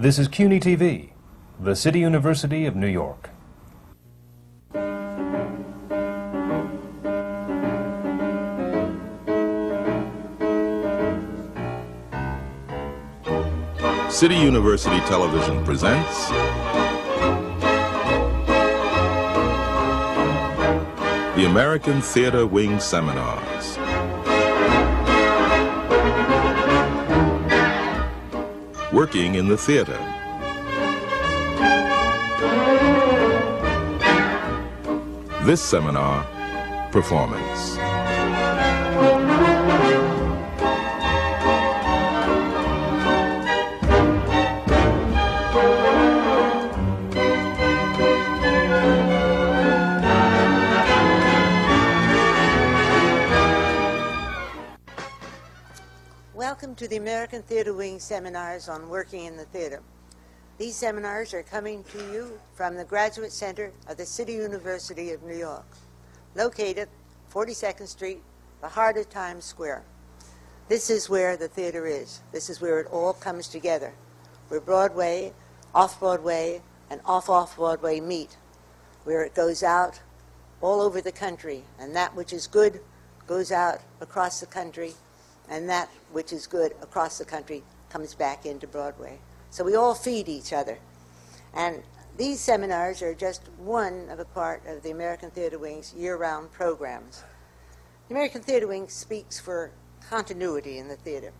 [0.00, 1.10] This is CUNY TV,
[1.60, 3.28] the City University of New York.
[14.10, 16.30] City University Television presents
[21.36, 23.89] the American Theater Wing Seminars.
[28.92, 29.96] Working in the theater.
[35.44, 36.26] This seminar,
[36.90, 37.89] performance.
[56.90, 59.80] The American Theater Wing seminars on working in the theater.
[60.58, 65.22] These seminars are coming to you from the Graduate Center of the City University of
[65.22, 65.66] New York,
[66.34, 66.88] located
[67.32, 68.20] 42nd Street,
[68.60, 69.84] the heart of Times Square.
[70.68, 72.22] This is where the theater is.
[72.32, 73.92] This is where it all comes together,
[74.48, 75.32] where Broadway,
[75.72, 76.60] off Broadway,
[76.90, 78.36] and off off Broadway meet,
[79.04, 80.00] where it goes out
[80.60, 82.80] all over the country, and that which is good
[83.28, 84.94] goes out across the country
[85.50, 89.18] and that which is good across the country comes back into Broadway.
[89.50, 90.78] So we all feed each other.
[91.52, 91.82] And
[92.16, 97.24] these seminars are just one of a part of the American Theater Wing's year-round programs.
[98.08, 99.72] The American Theater Wing speaks for
[100.08, 101.32] continuity in the theater.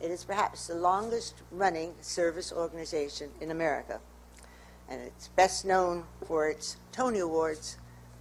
[0.00, 4.00] It is perhaps the longest running service organization in America.
[4.88, 7.78] And it's best known for its Tony Awards.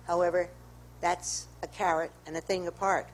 [0.08, 0.50] However,
[1.02, 3.10] that's a carrot and a thing apart.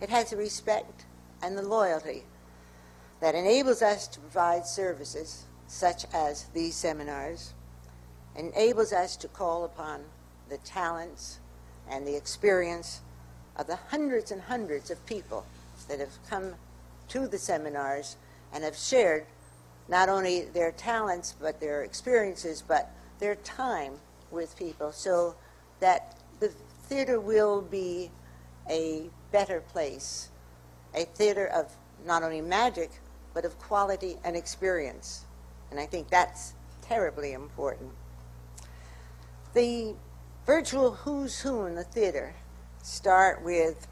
[0.00, 1.04] It has respect
[1.42, 2.24] and the loyalty
[3.20, 7.52] that enables us to provide services such as these seminars,
[8.36, 10.02] enables us to call upon
[10.48, 11.40] the talents
[11.90, 13.00] and the experience
[13.56, 15.44] of the hundreds and hundreds of people
[15.88, 16.54] that have come
[17.08, 18.16] to the seminars
[18.52, 19.26] and have shared
[19.88, 23.94] not only their talents but their experiences but their time
[24.30, 25.34] with people so
[25.80, 26.48] that the
[26.88, 28.10] theater will be
[28.68, 30.28] a better place,
[30.94, 31.74] a theater of
[32.06, 32.90] not only magic,
[33.34, 35.24] but of quality and experience.
[35.70, 37.90] And I think that's terribly important.
[39.54, 39.94] The
[40.46, 42.34] virtual who's who in the theater
[42.82, 43.86] start with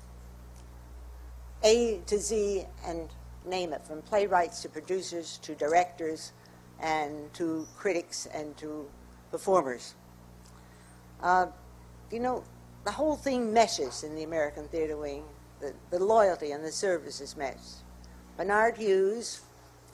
[1.62, 3.08] A to Z and
[3.44, 6.32] name it, from playwrights to producers to directors
[6.80, 8.88] and to critics and to
[9.30, 9.94] performers.
[11.22, 11.46] Uh,
[12.10, 12.44] you know,
[12.84, 15.24] the whole thing meshes in the American Theater Wing.
[15.90, 17.82] The, loyalty and the service is meshed.
[18.36, 19.40] Bernard Hughes,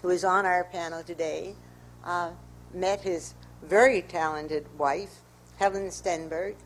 [0.02, 1.54] who is on our panel today,
[2.04, 2.30] uh,
[2.74, 5.20] met his very talented wife,
[5.58, 6.56] Helen Stenborg,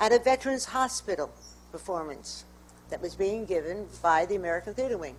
[0.00, 1.30] at a Veterans Hospital
[1.70, 2.44] performance
[2.90, 5.16] that was being given by the American Theater Wing.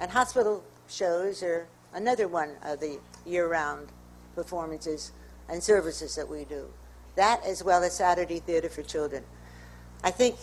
[0.00, 3.88] And hospital shows are another one of the year-round
[4.34, 5.12] performances
[5.48, 6.66] and services that we do.
[7.16, 9.24] That as well as Saturday Theater for Children.
[10.02, 10.36] I think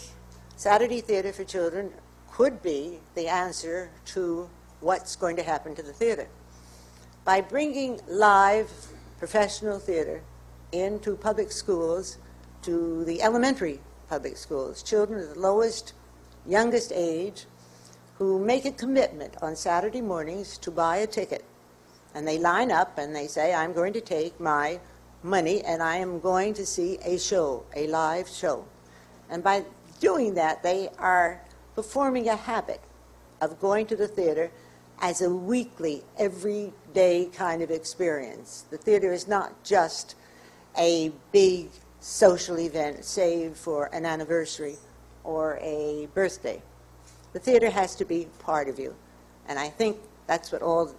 [0.57, 1.91] Saturday Theater for Children
[2.31, 6.28] could be the answer to what's going to happen to the theater.
[7.23, 8.72] By bringing live
[9.19, 10.23] professional theater
[10.72, 12.18] into public schools,
[12.63, 13.79] to the elementary
[14.09, 15.94] public schools, children of the lowest,
[16.44, 17.45] youngest age,
[18.18, 21.45] who make a commitment on Saturday mornings to buy a ticket.
[22.16, 24.79] And they line up and they say, I'm going to take my
[25.22, 28.66] money and I am going to see a show, a live show.
[29.29, 29.66] And by
[30.00, 31.41] doing that, they are
[31.75, 32.81] performing a habit
[33.41, 34.52] of going to the theater
[35.00, 38.66] as a weekly, everyday kind of experience.
[38.72, 40.16] The theater is not just
[40.78, 41.69] a big
[42.00, 44.78] social event saved for an anniversary
[45.24, 46.62] or a birthday.
[47.34, 48.95] The theater has to be part of you.
[49.48, 50.95] And I think that's what all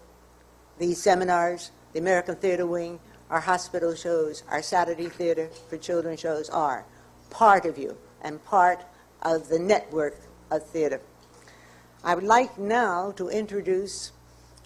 [0.79, 3.01] these seminars, the American Theater Wing,
[3.31, 6.85] our hospital shows, our Saturday Theater for Children shows are
[7.31, 8.85] part of you and part
[9.23, 10.17] of the network
[10.51, 11.01] of theater.
[12.05, 14.13] I would like now to introduce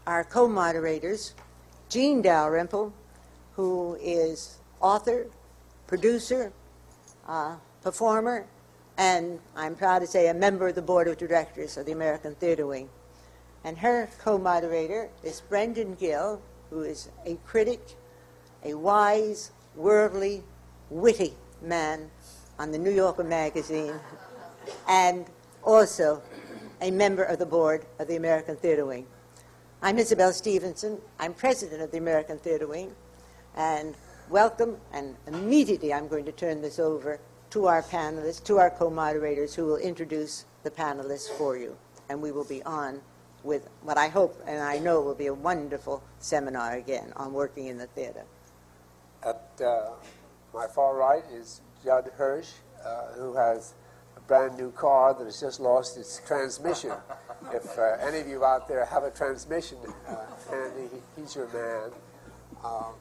[0.06, 1.34] our co-moderators,
[1.88, 2.92] Jean Dalrymple,
[3.56, 5.26] who is author,
[5.86, 6.52] producer,
[7.26, 8.46] uh, performer,
[8.98, 12.34] and I'm proud to say a member of the board of directors of the American
[12.34, 12.88] Theater Wing.
[13.64, 17.80] And her co-moderator is Brendan Gill, who is a critic,
[18.64, 20.42] a wise, worldly,
[20.90, 22.10] witty man
[22.58, 23.94] on the New Yorker magazine,
[24.88, 25.26] and
[25.62, 26.22] also
[26.80, 29.06] a member of the board of the American Theater Wing.
[29.82, 30.98] I'm Isabel Stevenson.
[31.18, 32.92] I'm president of the American Theater Wing.
[33.56, 33.94] And
[34.30, 37.20] welcome, and immediately I'm going to turn this over
[37.50, 41.76] to our panelists, to our co-moderators who will introduce the panelists for you.
[42.08, 43.00] And we will be on
[43.42, 47.66] with what I hope and I know will be a wonderful seminar again on working
[47.66, 48.24] in the theater.
[49.24, 49.90] At uh,
[50.54, 52.50] my far right is Judd Hirsch,
[52.84, 53.74] uh, who has
[54.16, 56.92] a brand new car that has just lost its transmission.
[57.52, 60.16] if uh, any of you out there have a transmission uh,
[60.50, 61.90] handy, he's your man.
[62.64, 62.94] Um,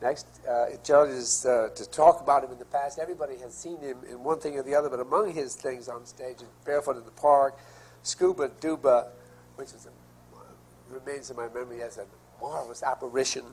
[0.00, 2.98] next, uh, Judd is uh, to talk about him in the past.
[2.98, 6.06] Everybody has seen him in one thing or the other, but among his things on
[6.06, 7.58] stage is Barefoot in the Park,
[8.02, 9.08] Scuba Duba,
[9.56, 12.04] which is a, remains in my memory as a
[12.40, 13.44] marvelous apparition.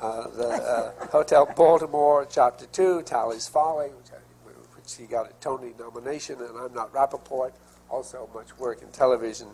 [0.00, 5.32] Uh, the uh, Hotel Baltimore, Chapter 2, Talley's Folly, which, I, which he got a
[5.40, 7.52] Tony nomination, and I'm Not Rappaport.
[7.88, 9.48] Also, much work in television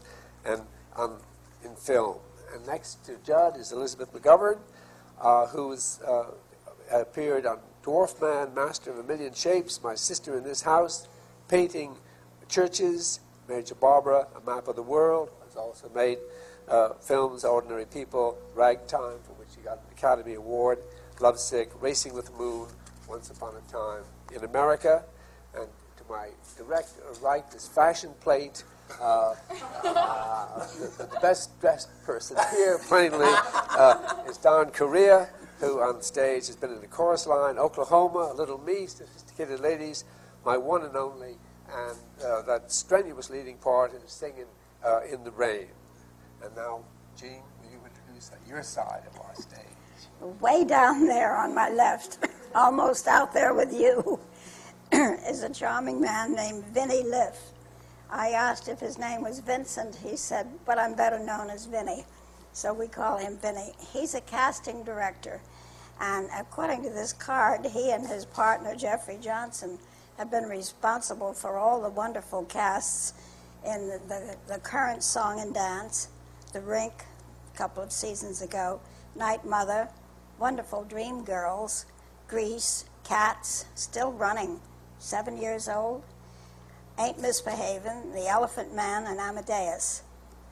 [0.47, 0.63] and
[0.97, 1.19] on,
[1.63, 2.17] in film.
[2.55, 4.59] And next to Judd is Elizabeth McGovern,
[5.21, 5.77] uh, who
[6.07, 6.25] uh,
[6.91, 11.07] appeared on Dwarf Man, Master of a Million Shapes, My Sister in This House,
[11.49, 11.97] painting
[12.49, 16.19] churches, Major Barbara, A Map of the World, has also made
[16.67, 19.19] uh, films, Ordinary People, Ragtime,
[19.61, 20.79] for which he got an Academy Award,
[21.21, 22.69] Lovesick, Racing with the Moon,
[23.09, 24.05] Once Upon a Time
[24.35, 25.05] in America,
[25.55, 25.67] and
[25.97, 26.91] to my direct
[27.23, 28.65] right is Fashion Plate,
[29.01, 29.35] uh,
[29.85, 30.67] uh,
[30.99, 33.33] the, the, best dressed person here, plainly,
[33.71, 35.29] uh, is Don Correia,
[35.61, 40.05] who on stage has been in the chorus line, Oklahoma, a Little Me, Sophisticated Ladies,
[40.45, 41.37] my one and only,
[41.73, 44.47] and uh, that strenuous leading part in singing
[44.85, 45.69] uh, In the Rain.
[46.43, 46.81] And now,
[47.17, 47.43] Jean,
[48.21, 49.61] you your side of our stage?
[50.41, 52.19] Way down there on my left,
[52.55, 54.21] almost out there with you,
[54.93, 57.39] is a charming man named Vinny Liff.
[58.11, 59.95] I asked if his name was Vincent.
[59.97, 62.05] He said, but I'm better known as Vinny.
[62.53, 63.73] So we call him Vinny.
[63.93, 65.41] He's a casting director.
[66.01, 69.79] And according to this card, he and his partner, Geoffrey Johnson,
[70.19, 73.15] have been responsible for all the wonderful casts
[73.65, 76.09] in the, the, the current song and dance
[76.53, 77.05] the Rink
[77.55, 78.81] couple of seasons ago,
[79.15, 79.89] Night Mother,
[80.39, 81.87] wonderful Dream Girls,
[82.29, 84.61] Grease, Cats, still running,
[84.99, 86.03] seven years old,
[86.99, 90.03] Ain't Misbehaving, The Elephant Man, and Amadeus.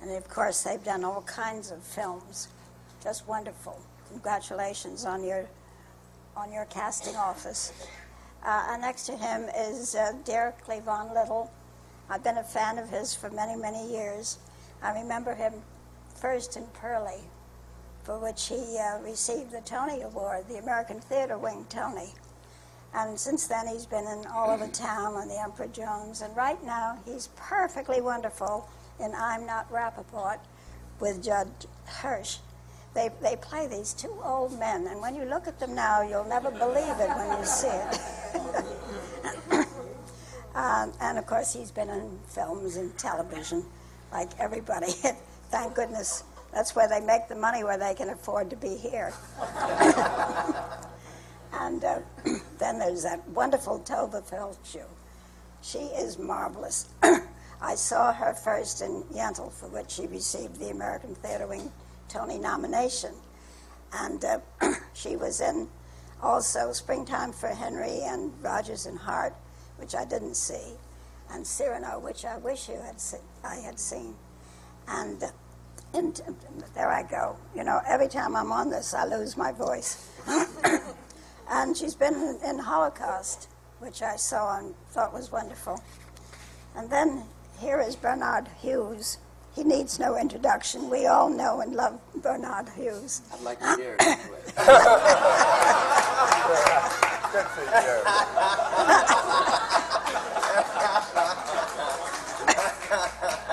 [0.01, 2.49] And of course, they've done all kinds of films.
[3.03, 3.79] Just wonderful.
[4.11, 5.47] Congratulations on your
[6.37, 7.73] on your casting office.
[8.45, 11.51] Uh, and next to him is uh, Derek Cleavon Little.
[12.09, 14.39] I've been a fan of his for many, many years.
[14.81, 15.53] I remember him
[16.21, 17.25] first in Purlie,
[18.03, 22.13] for which he uh, received the Tony Award, the American Theater Wing Tony.
[22.95, 26.23] And since then, he's been in all over town on The Emperor Jones.
[26.23, 28.69] And right now, he's perfectly wonderful
[28.99, 30.39] in I'm Not Rappaport
[30.99, 31.51] with Judd
[31.87, 32.39] Hirsch.
[32.95, 36.25] They, they play these two old men, and when you look at them now, you'll
[36.25, 38.01] never believe it when you see it.
[40.55, 43.65] um, and of course, he's been in films and television,
[44.11, 44.95] like everybody.
[45.51, 49.13] thank goodness that's where they make the money where they can afford to be here.
[51.53, 51.99] and uh,
[52.59, 54.85] then there's that wonderful Tovah Feldshuh.
[55.61, 56.89] She is marvelous.
[57.61, 61.71] I saw her first in Yentl, for which she received the American Theater Wing
[62.09, 63.15] Tony nomination.
[63.93, 64.41] And uh,
[64.95, 65.69] she was in
[66.23, 69.35] also Springtime for Henry and Rodgers and Hart,
[69.77, 70.75] which I didn't see,
[71.31, 74.15] and Cyrano, which I wish you had se- I had seen.
[74.89, 75.23] And,
[75.95, 76.21] and
[76.75, 77.37] there I go.
[77.55, 80.09] You know, every time I'm on this, I lose my voice.
[81.51, 83.49] and she's been in, in Holocaust,
[83.81, 85.81] which I saw and thought was wonderful.
[86.77, 87.25] And then
[87.59, 89.19] here is Bernard Hughes.
[89.55, 90.89] He needs no introduction.
[90.89, 93.23] We all know and love Bernard Hughes.
[93.33, 94.19] I'd like to hear it.
[97.33, 97.69] Good for you.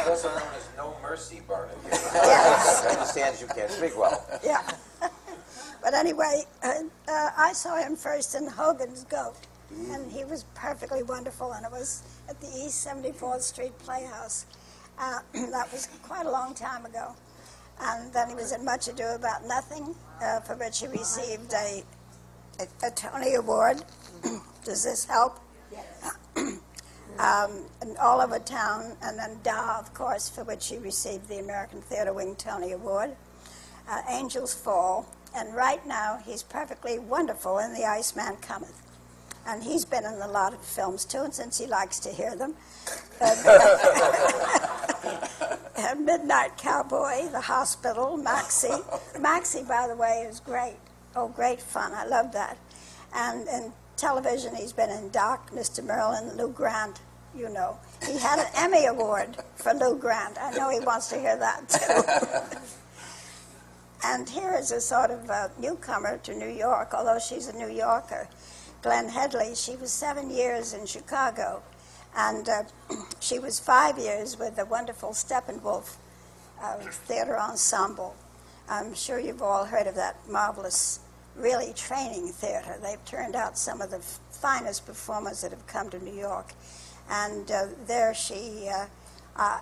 [0.07, 1.69] Also known as No Mercy Bernard.
[2.13, 2.85] Yes.
[2.85, 4.21] I understand you can't speak well.
[4.43, 4.61] Yeah.
[5.81, 6.73] but anyway, uh,
[7.07, 9.37] uh, I saw him first in Hogan's Goat,
[9.91, 14.45] and he was perfectly wonderful, and it was at the East 74th Street Playhouse.
[14.99, 17.15] Uh, that was quite a long time ago.
[17.79, 21.81] And then he was in Much Ado About Nothing, uh, for which he received a,
[22.59, 23.85] a, a Tony Award.
[24.65, 25.39] Does this help?
[27.19, 31.39] um, and all over town, and then Da, of course, for which he received the
[31.39, 33.15] American Theater Wing Tony Award.
[33.89, 35.05] Uh, Angels Fall,
[35.35, 38.81] and right now he's perfectly wonderful in The Iceman Cometh.
[39.47, 42.35] And he's been in a lot of films too, and since he likes to hear
[42.35, 42.55] them,
[46.05, 48.69] Midnight Midnight Cowboy, The Hospital, Maxie.
[49.19, 50.77] Maxie, by the way, is great.
[51.15, 51.93] Oh, great fun.
[51.93, 52.57] I love that.
[53.13, 55.83] And in television, he's been in Doc, Mr.
[55.83, 57.01] Merlin, Lou Grant,
[57.37, 57.77] you know.
[58.05, 60.37] He had an Emmy Award for Lou Grant.
[60.39, 62.57] I know he wants to hear that, too.
[64.03, 67.69] and here is a sort of uh, newcomer to New York, although she's a New
[67.69, 68.27] Yorker.
[68.81, 71.63] Glenne Headly, she was seven years in Chicago.
[72.15, 72.63] And uh,
[73.19, 75.95] she was five years with the wonderful Steppenwolf
[76.61, 78.15] uh, Theater Ensemble.
[78.69, 80.99] I'm sure you've all heard of that marvelous,
[81.35, 82.77] really training theater.
[82.81, 86.53] They've turned out some of the f- finest performers that have come to New York.
[87.09, 88.87] And uh, there she, uh,
[89.35, 89.59] uh,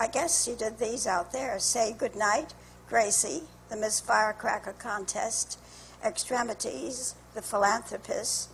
[0.00, 2.54] I guess she did these out there Say Goodnight,
[2.88, 5.58] Gracie, the Miss Firecracker Contest,
[6.04, 8.50] Extremities, The Philanthropist,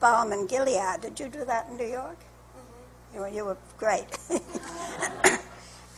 [0.00, 1.00] Balm in Gilead.
[1.00, 2.18] Did you do that in New York?
[3.14, 4.18] You were, you were great.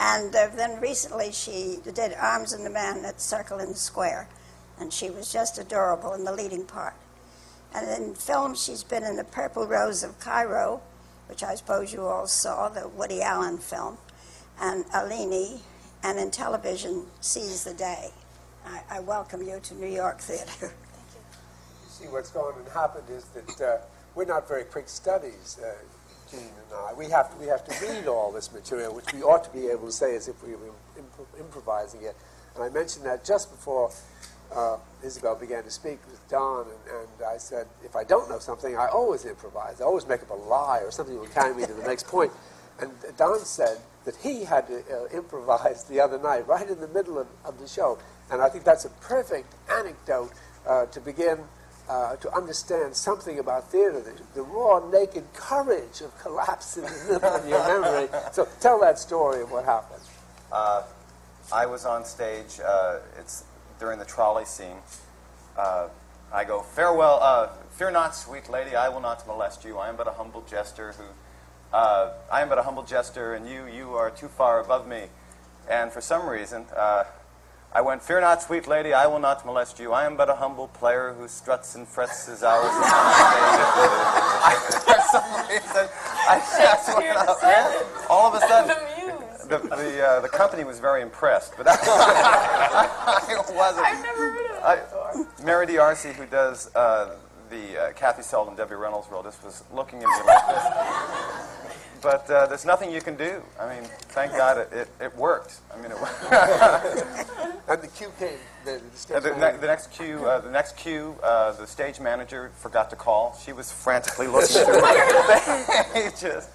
[0.01, 4.29] and uh, then recently she did Arms and the Man at Circle in the Square,
[4.79, 6.95] and she was just adorable in the leading part.
[7.75, 10.81] And in film, she's been in The Purple Rose of Cairo,
[11.29, 13.99] which I suppose you all saw, the Woody Allen film,
[14.61, 15.61] and Eleni,
[16.03, 18.11] and in television, Seize the Day.
[18.65, 20.47] I, I welcome you to New York Theater.
[20.47, 21.31] Thank you
[21.85, 23.79] you see, what's going to happen is that uh,
[24.15, 25.73] we're not very quick studies, uh,
[26.31, 26.93] Jean and I.
[26.95, 29.69] We have, to, we have to read all this material, which we ought to be
[29.69, 32.17] able to say as if we were imp- improvising it.
[32.55, 33.91] And I mentioned that just before
[34.55, 38.39] uh, Isabel began to speak with Don, and, and I said, if I don't know
[38.39, 39.81] something, I always improvise.
[39.81, 42.33] I always make up a lie or something will carry me to the next point.
[42.81, 46.89] And Don said that he had to uh, improvise the other night, right in the
[46.89, 47.99] middle of, of the show.
[48.31, 50.33] And I think that's a perfect anecdote
[50.67, 51.39] uh, to begin
[51.89, 56.91] uh, to understand something about theater, the, the raw, naked courage of collapse in the
[57.13, 58.09] middle of your memory.
[58.33, 60.03] So tell that story of what happened.
[60.51, 60.83] Uh,
[61.53, 62.59] I was on stage.
[62.65, 63.45] Uh, it's
[63.79, 64.79] during the trolley scene.
[65.57, 65.89] Uh,
[66.33, 67.19] I go, farewell.
[67.23, 68.75] Uh, fear not, sweet lady.
[68.75, 69.79] I will not molest you.
[69.79, 71.05] I am but a humble jester who.
[71.77, 75.05] Uh, I am but a humble jester, and you, you are too far above me.
[75.69, 77.05] And for some reason, uh,
[77.73, 79.93] I went, Fear not, sweet lady, I will not molest you.
[79.93, 82.81] I am but a humble player who struts and frets his hours upon
[83.77, 84.81] the.
[84.81, 85.89] For some reason,
[86.29, 88.11] I just went up.
[88.11, 88.77] All of a sudden,
[89.49, 91.77] the, the, uh, the company was very impressed, but I,
[93.55, 93.87] wasn't.
[93.87, 95.27] I've never heard of that before.
[95.41, 97.17] I, Mary D'Arcy, who does uh,
[97.51, 100.65] the uh, Kathy Selden, Debbie Reynolds role, just was looking at me like this.
[102.03, 103.43] But uh, there's nothing you can do.
[103.59, 105.61] I mean, thank God it, it, it worked.
[105.75, 107.53] I mean, it worked.
[107.69, 108.39] And the cue came.
[108.65, 112.53] The, the, the, ne- the next cue, uh, the next cue, uh, the stage manager
[112.57, 113.37] forgot to call.
[113.45, 116.49] She was frantically looking through the pages.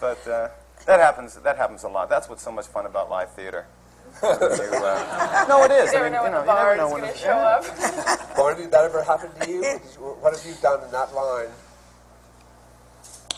[0.00, 0.48] But uh,
[0.86, 1.34] that happens.
[1.36, 2.08] That happens a lot.
[2.08, 3.66] That's what's so much fun about live theater.
[4.22, 5.92] You, uh, no, it is.
[5.92, 7.18] You I mean, know you know, the you never bar know is when going to
[7.18, 7.58] it's- show yeah.
[8.30, 8.34] up.
[8.36, 9.62] Barney, did that ever happen to you?
[10.20, 11.48] what have you done in that line?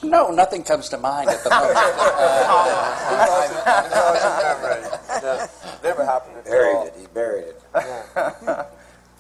[0.03, 1.77] No, nothing comes to mind at the moment.
[5.23, 5.47] No,
[5.83, 6.87] never happened at Buried all.
[6.87, 6.95] it.
[7.01, 7.63] He buried it.
[7.75, 8.67] I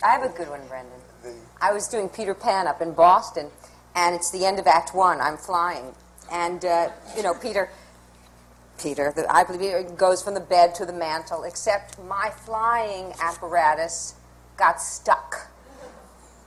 [0.02, 0.92] have a good one, Brendan.
[1.60, 3.50] I was doing Peter Pan up in Boston,
[3.94, 5.20] and it's the end of Act One.
[5.20, 5.94] I'm flying,
[6.30, 7.70] and uh, you know Peter.
[8.78, 11.44] Peter, the, I believe it goes from the bed to the mantle.
[11.44, 14.14] Except my flying apparatus
[14.56, 15.48] got stuck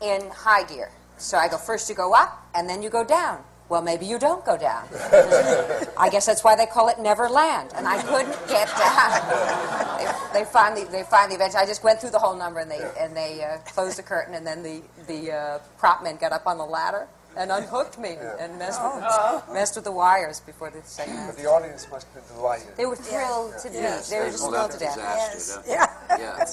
[0.01, 0.91] in high gear.
[1.17, 3.43] So I go first you go up, and then you go down.
[3.67, 4.87] Well, maybe you don't go down.
[5.97, 7.71] I guess that's why they call it never land.
[7.75, 10.33] And I couldn't get down.
[10.33, 11.61] They, they finally, they finally eventually.
[11.61, 14.33] I just went through the whole number, and they and they uh, closed the curtain,
[14.33, 17.07] and then the the uh, prop men got up on the ladder
[17.37, 21.37] and unhooked me and messed oh, with, messed with the wires before the second But
[21.37, 22.75] the audience must have been delighted.
[22.75, 23.75] They were thrilled to be.
[23.75, 24.95] Yes, they were just pulled thrilled to death.
[24.95, 25.63] disaster.
[25.67, 25.89] Yes.
[26.09, 26.17] Yeah.
[26.17, 26.45] Yeah.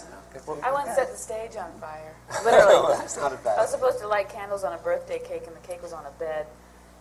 [0.62, 2.14] I once set the stage on fire.
[2.44, 2.94] Literally.
[3.02, 3.58] It's not a I bad.
[3.58, 6.04] I was supposed to light candles on a birthday cake, and the cake was on
[6.04, 6.46] a bed.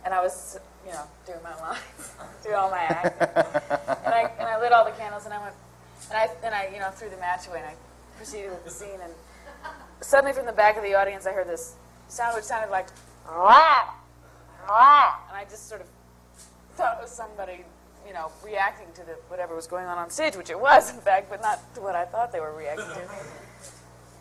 [0.06, 2.12] And I was, you know, doing my lines,
[2.44, 3.28] doing all my acting.
[4.06, 5.56] And I, and I lit all the candles, and I went,
[6.12, 7.74] and I, and I, you know, threw the match away, and I
[8.18, 9.00] proceeded with the scene.
[9.04, 9.12] And
[10.02, 11.76] suddenly from the back of the audience, I heard this
[12.08, 12.88] sound which sounded like,
[15.30, 15.88] And I just sort of
[16.76, 17.64] thought it was somebody,
[18.08, 21.00] you know, reacting to the whatever was going on on stage, which it was, in
[21.02, 23.10] fact, but not to what I thought they were reacting to.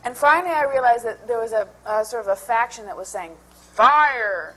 [0.04, 3.08] And finally, I realized that there was a, a sort of a faction that was
[3.08, 3.32] saying,
[3.72, 4.54] "Fire!"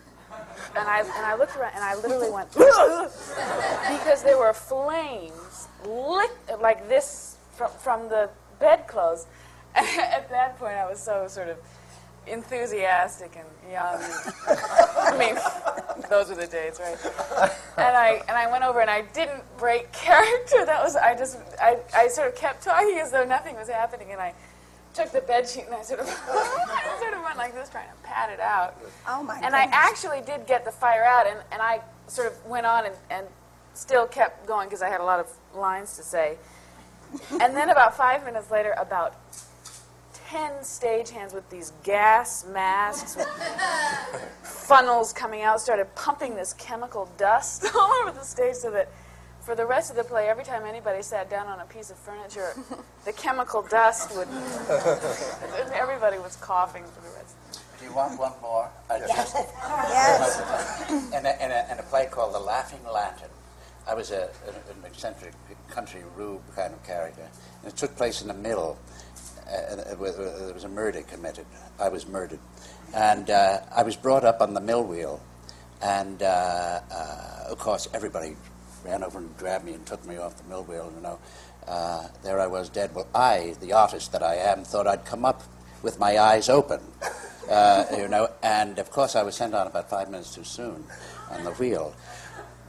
[0.75, 6.31] And I and I looked around and I literally went because there were flames lick
[6.59, 9.25] like this from from the bedclothes.
[9.75, 11.57] At that point, I was so sort of
[12.25, 13.99] enthusiastic and young.
[14.47, 15.37] I mean,
[16.09, 16.97] those were the days, right?
[17.77, 20.65] And I and I went over and I didn't break character.
[20.65, 24.11] That was I just I, I sort of kept talking as though nothing was happening,
[24.11, 24.33] and I
[24.93, 27.87] took the bed sheet and I sort of I sort of went like this, trying
[27.87, 28.75] to pat it out.
[29.07, 32.45] Oh my And I actually did get the fire out, and, and I sort of
[32.45, 33.27] went on and, and
[33.73, 36.37] still kept going because I had a lot of lines to say.
[37.31, 39.15] And then about five minutes later, about
[40.29, 43.27] ten stagehands with these gas masks, with
[44.43, 48.89] funnels coming out, started pumping this chemical dust all over the stage so that
[49.41, 51.97] for the rest of the play, every time anybody sat down on a piece of
[51.97, 52.51] furniture,
[53.05, 54.27] the chemical dust would.
[55.73, 57.35] everybody was coughing for the rest.
[57.79, 58.69] Do you want one more?
[58.89, 60.89] I just, Yes.
[61.13, 63.29] in, a, in, a, in a play called The Laughing Lantern,
[63.87, 65.33] I was a, an eccentric
[65.69, 67.29] country rube kind of character.
[67.63, 68.77] And it took place in the middle.
[69.47, 69.97] Uh, there
[70.53, 71.45] was a murder committed.
[71.79, 72.39] I was murdered.
[72.93, 75.21] And uh, I was brought up on the mill wheel.
[75.81, 78.35] And uh, uh, of course, everybody
[78.83, 81.19] ran over and grabbed me and took me off the mill wheel, you know.
[81.67, 82.95] Uh, there I was dead.
[82.95, 85.43] Well, I, the artist that I am, thought I'd come up
[85.83, 86.79] with my eyes open,
[87.49, 88.29] uh, you know.
[88.41, 90.85] And of course, I was sent on about five minutes too soon
[91.29, 91.93] on the wheel.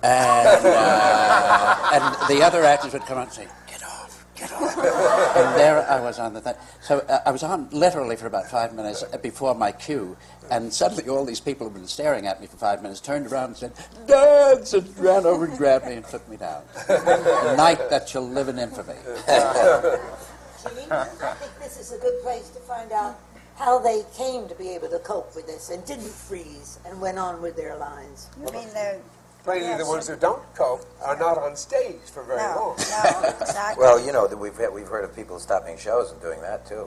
[0.03, 4.27] And, uh, and the other actors would come out and say, "Get off, get off."
[4.41, 6.55] And there I was on the thing.
[6.83, 10.17] So uh, I was on literally for about five minutes before my cue,
[10.51, 13.51] and suddenly all these people who've been staring at me for five minutes turned around
[13.51, 13.73] and said,
[14.07, 16.63] "Dance!" and ran over and grabbed me and took me down.
[16.89, 18.95] A night that shall live in infamy.
[20.63, 23.19] Jean, I think this is a good place to find out
[23.57, 27.19] how they came to be able to cope with this and didn't freeze and went
[27.19, 28.29] on with their lines.
[28.39, 29.01] You mean they're
[29.45, 32.77] Plainly, the ones who don't cope are not on stage for very no, long.
[32.77, 33.83] no, exactly.
[33.83, 36.67] Well, you know, that we've had, we've heard of people stopping shows and doing that
[36.67, 36.87] too.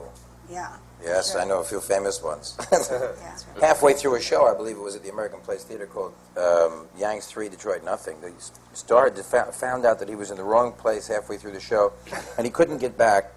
[0.50, 1.40] yeah, Yes, Sure.
[1.40, 2.56] I know a few famous ones.
[2.72, 3.36] yeah.
[3.60, 6.86] Halfway through a show, I believe it was at the American Place Theater called um,
[6.96, 8.20] Yanks Three Detroit Nothing.
[8.20, 8.32] They
[8.72, 11.92] started to found out that he was in the wrong place halfway through the show,
[12.36, 13.32] and he couldn't get back.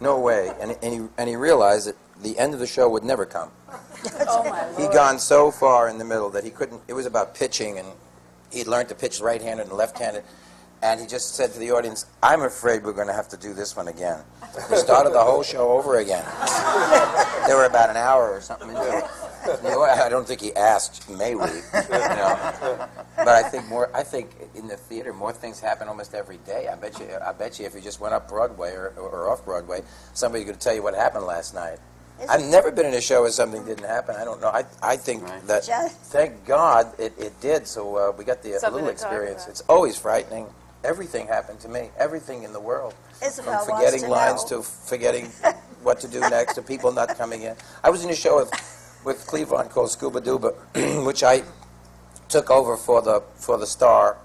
[0.00, 3.04] No way, and, and he and he realized that the end of the show would
[3.04, 3.50] never come.
[4.28, 6.82] Oh my He'd gone so far in the middle that he couldn't.
[6.88, 7.88] It was about pitching, and
[8.54, 10.24] he'd learned to pitch right-handed and left-handed.
[10.82, 13.54] And he just said to the audience, "I'm afraid we're going to have to do
[13.54, 14.20] this one again."
[14.70, 16.24] We started the whole show over again.
[17.46, 18.68] There were about an hour or something.
[18.68, 22.88] You know, I don't think he asked, "May we?" You know.
[23.16, 23.94] But I think more.
[23.94, 26.68] I think in the theater, more things happen almost every day.
[26.68, 27.06] I bet you.
[27.24, 29.82] I bet you, if you just went up Broadway or, or off Broadway,
[30.14, 31.78] somebody's going to tell you what happened last night.
[32.28, 34.16] I've never been in a show where something didn't happen.
[34.16, 34.48] I don't know.
[34.48, 37.66] I, I think that, Just- thank God it, it did.
[37.66, 39.46] So uh, we got the uh, Something little experience.
[39.48, 40.46] It's always frightening.
[40.84, 41.90] Everything happened to me.
[41.98, 42.94] Everything in the world.
[43.24, 44.58] Isabel From wants forgetting to lines know.
[44.58, 45.26] to forgetting
[45.82, 47.56] what to do next to people not coming in.
[47.82, 51.42] I was in a show with, with Cleavon called Scuba Duba, which I
[52.28, 54.18] took over for the for the star.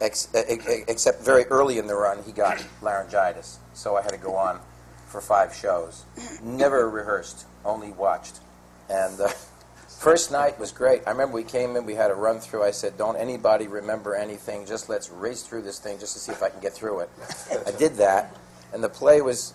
[0.00, 4.10] Ex, e- e- except very early in the run, he got laryngitis, so I had
[4.10, 4.58] to go on
[5.12, 6.04] for five shows.
[6.42, 8.40] Never rehearsed, only watched.
[8.88, 9.28] And uh,
[9.86, 11.02] first night was great.
[11.06, 12.64] I remember we came in, we had a run through.
[12.64, 14.66] I said, "Don't anybody remember anything?
[14.66, 17.10] Just let's race through this thing, just to see if I can get through it."
[17.66, 18.34] I did that,
[18.72, 19.52] and the play was,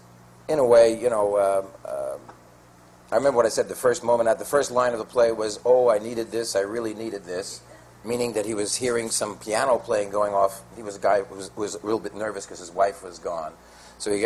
[0.48, 1.38] in a way, you know.
[1.38, 2.20] Um, um,
[3.12, 4.30] I remember what I said the first moment.
[4.30, 6.56] At the first line of the play was, "Oh, I needed this.
[6.56, 7.62] I really needed this,"
[8.06, 10.62] meaning that he was hearing some piano playing going off.
[10.76, 13.18] He was a guy who was, was a little bit nervous because his wife was
[13.18, 13.54] gone.
[13.98, 14.22] So he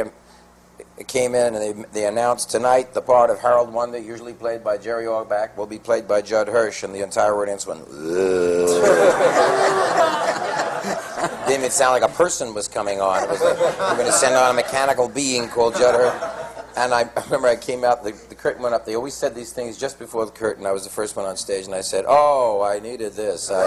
[1.08, 4.78] came- in and they, they announced tonight the part of Harold Wonder, usually played by
[4.78, 7.86] Jerry Orbach, will be played by Judd Hirsch, and the entire audience went.
[11.48, 13.24] Didn't sound like a person was coming on.
[13.24, 16.78] It was like, we're going to send on a mechanical being called Judd Hirsch.
[16.78, 18.86] And I, remember I came out, the, the curtain went up.
[18.86, 20.66] They always said these things just before the curtain.
[20.66, 23.64] I was the first one on stage, and I said, "Oh, I needed this." I,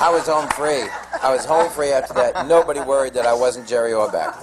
[0.00, 0.84] I was home free.
[1.22, 2.46] I was home free after that.
[2.46, 4.34] Nobody worried that I wasn't Jerry Orbach.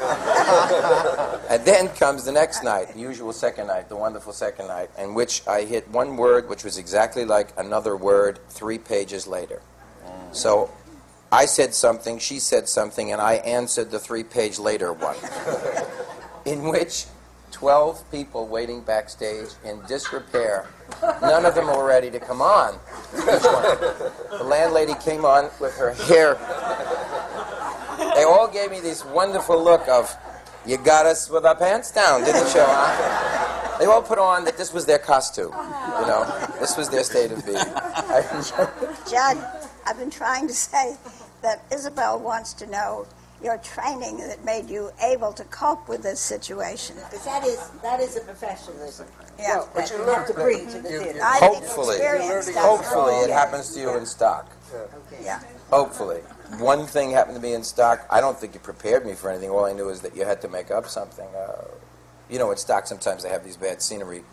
[1.50, 5.14] and then comes the next night, the usual second night, the wonderful second night, in
[5.14, 9.62] which I hit one word, which was exactly like another word, three pages later.
[10.32, 10.72] So
[11.32, 15.16] I said something, she said something, and I answered the three-page later one
[16.46, 17.06] in which
[17.54, 20.68] 12 people waiting backstage in disrepair.
[21.22, 22.78] None of them were ready to come on.
[23.14, 26.36] The landlady came on with her hair.
[28.16, 30.14] They all gave me this wonderful look of,
[30.66, 32.64] you got us with our pants down, didn't you?
[32.66, 33.78] Huh?
[33.80, 35.52] They all put on that this was their costume.
[35.52, 36.26] You know,
[36.60, 37.58] this was their state of being.
[39.10, 39.38] Judd,
[39.86, 40.98] I've been trying to say
[41.42, 43.08] that Isabel wants to know
[43.44, 46.96] your training that made you able to cope with this situation.
[46.96, 49.08] Because that is, that is a professionalism.
[49.38, 49.58] Yeah.
[49.60, 50.42] That But you you learn have to that.
[50.44, 51.20] bring to the You- theater.
[51.24, 51.98] I Hopefully.
[52.56, 54.48] Hopefully, it happens to you in stock.
[55.24, 55.40] Yeah.
[55.70, 56.22] Hopefully.
[56.60, 58.06] One thing happened to me in stock.
[58.10, 59.50] I don't think you prepared me for anything.
[59.50, 61.28] All I knew is that you had to make up something.
[61.36, 61.66] Uh,
[62.30, 64.24] you know, in stock, sometimes they have these bad scenery,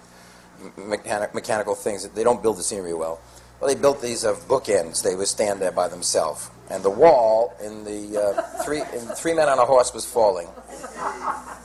[0.60, 2.02] m- mechanic, mechanical things.
[2.02, 3.20] that They don't build the scenery well.
[3.60, 5.02] Well, they built these of bookends.
[5.02, 6.50] They would stand there by themselves.
[6.70, 10.48] And the wall in the uh, three, in Three Men on a Horse was falling.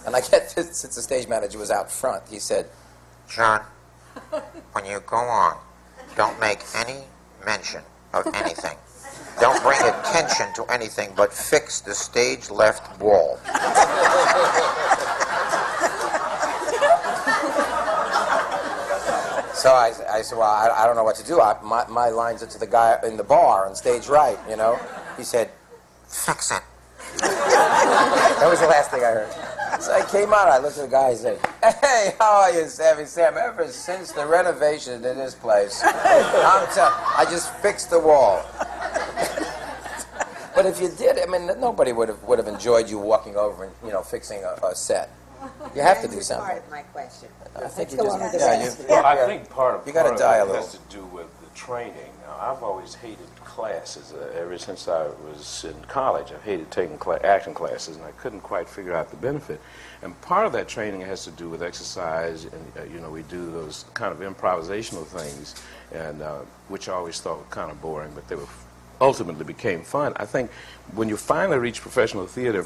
[0.05, 2.67] And I get this, since the stage manager was out front, he said,
[3.29, 3.61] John,
[4.71, 5.57] when you go on,
[6.15, 7.03] don't make any
[7.45, 7.81] mention
[8.13, 8.77] of anything.
[9.39, 13.37] Don't bring attention to anything, but fix the stage left wall.
[19.65, 21.41] So I, I said, well, I, I don't know what to do.
[21.41, 24.55] I, my, my lines are to the guy in the bar on stage right, you
[24.55, 24.79] know.
[25.17, 25.49] He said,
[26.07, 26.61] Fix it.
[27.19, 29.81] that was the last thing I heard.
[29.81, 32.67] So I came out, I looked at the guy, he said, hey, how are you,
[32.67, 33.37] Sammy Sam?
[33.39, 38.45] Ever since the renovation to this place, I'm tell- I just fixed the wall.
[40.55, 43.63] but if you did, I mean, nobody would have, would have enjoyed you walking over
[43.63, 45.09] and, you know, fixing a, a set.
[45.75, 46.57] You have to do Answered Part something.
[46.65, 47.29] of my question.
[47.55, 48.79] I think you go just, on with the yeah, rest.
[48.79, 50.65] you, Well, I think part of, You gotta part die a of it little.
[50.65, 52.11] has to do with the training.
[52.25, 54.13] Now, I've always hated classes.
[54.13, 58.11] Uh, ever since I was in college, I've hated taking cla- acting classes, and I
[58.11, 59.61] couldn't quite figure out the benefit.
[60.01, 63.21] And part of that training has to do with exercise, and uh, you know, we
[63.23, 65.55] do those kind of improvisational things,
[65.93, 68.47] and uh, which I always thought were kind of boring, but they were
[69.01, 70.13] ultimately became fun.
[70.15, 70.49] I think
[70.93, 72.65] when you finally reach professional theater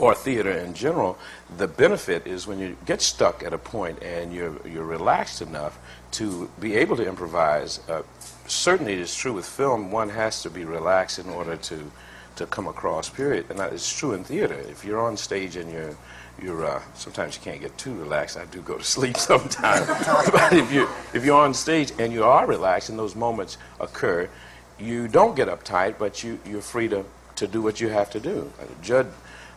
[0.00, 1.18] or theater in general,
[1.58, 5.78] the benefit is when you get stuck at a point and you're, you're relaxed enough
[6.12, 7.80] to be able to improvise.
[7.88, 8.02] Uh,
[8.46, 11.90] certainly, it is true with film, one has to be relaxed in order to,
[12.36, 13.44] to come across, period.
[13.50, 14.54] And that is true in theater.
[14.54, 15.94] If you're on stage and you're,
[16.42, 18.38] you're uh, sometimes you can't get too relaxed.
[18.38, 19.86] I do go to sleep sometimes.
[20.32, 24.30] but if, you, if you're on stage and you are relaxed and those moments occur,
[24.78, 27.04] you don't get uptight, but you, you're free to,
[27.36, 28.50] to do what you have to do.
[28.58, 29.12] Uh, Judd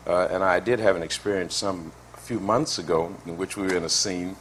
[0.08, 3.64] uh, and I did have an experience some a few months ago in which we
[3.64, 4.36] were in a scene,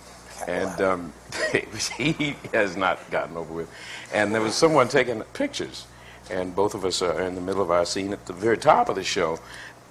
[0.47, 1.13] and um,
[1.97, 3.71] he has not gotten over with.
[4.13, 5.87] And there was someone taking pictures,
[6.31, 8.89] and both of us are in the middle of our scene at the very top
[8.89, 9.39] of the show,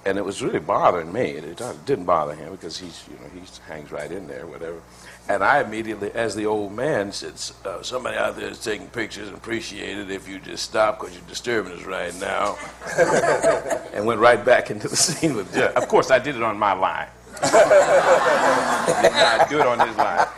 [0.06, 1.32] and it was really bothering me.
[1.32, 4.82] It, it didn't bother him because he's you know he hangs right in there, whatever.
[5.30, 7.34] And I immediately, as the old man, said,
[7.66, 11.16] uh, "Somebody out there is taking pictures and appreciate it if you just stop because
[11.16, 12.58] you're disturbing us right now."
[13.94, 15.74] and went right back into the scene with Judd.
[15.76, 17.08] Of course, I did it on my line.
[17.42, 17.52] did
[19.14, 20.28] not do it on his line.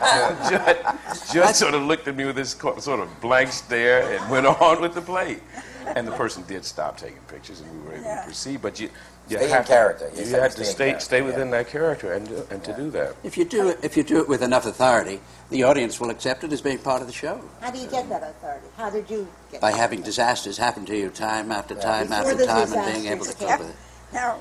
[0.50, 0.98] Judd,
[1.32, 4.80] Judd sort of looked at me with this sort of blank stare and went on
[4.80, 5.38] with the play.
[5.96, 8.62] And the person did stop taking pictures, and we were able to proceed.
[8.62, 8.88] But you,
[9.28, 10.10] you Stay in have character.
[10.10, 11.62] To, Yes, you have to stay stay stay within yeah.
[11.62, 13.16] that character, and do- and to do that.
[13.22, 16.44] If you do it, if you do it with enough authority, the audience will accept
[16.44, 17.40] it as being part of the show.
[17.60, 18.66] How do you get that authority?
[18.76, 19.78] How did you get By that?
[19.78, 23.34] having disasters happen to you time after time Before after time, and being able to
[23.34, 23.76] cope with it.
[24.12, 24.38] Now,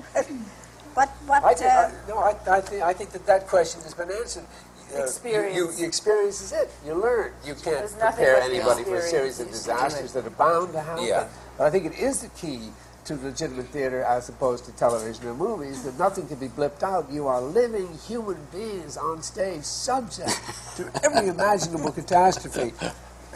[0.93, 3.81] what, what, I think, uh, I, no, I, I, think, I think that that question
[3.81, 4.45] has been answered.
[4.93, 5.55] Uh, Experience.
[5.55, 6.69] You, you, experience is it.
[6.85, 7.31] You learn.
[7.43, 11.05] You can't prepare anybody for a series of disasters that are bound to happen.
[11.05, 11.27] Yeah.
[11.57, 12.69] But I think it is the key
[13.05, 17.11] to legitimate theater as opposed to television or movies that nothing can be blipped out.
[17.11, 20.39] You are living human beings on stage subject
[20.77, 22.73] to every imaginable catastrophe.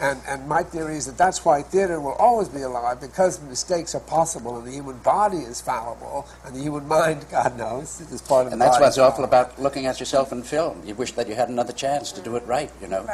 [0.00, 3.96] And, and my theory is that that's why theater will always be alive because mistakes
[3.96, 8.22] are possible and the human body is fallible and the human mind, God knows, is
[8.22, 10.44] part of the And the that's body what's is awful about looking at yourself in
[10.44, 10.82] film.
[10.86, 13.08] You wish that you had another chance to do it right, you know,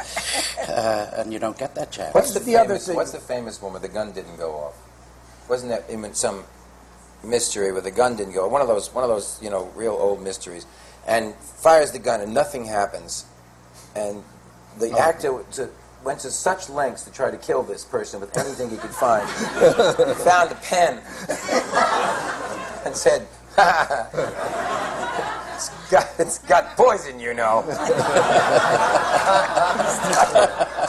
[0.69, 2.15] uh, and you don't get that chance.
[2.15, 4.75] What's the, The other thing- What's the famous one where the gun didn't go off?
[5.49, 6.45] Wasn't that in some
[7.23, 8.49] mystery where the gun didn't go?
[8.49, 10.67] One of those, one of those, you know, real old mysteries.
[11.07, 13.27] And fires the gun and nothing happens.
[13.95, 14.23] And
[14.79, 14.99] the oh.
[14.99, 15.71] actor to,
[16.03, 19.29] went to such lengths to try to kill this person with anything he could find.
[19.29, 21.03] he found a pen
[22.85, 23.27] and said,
[25.55, 27.65] it's, got, "It's got poison, you know."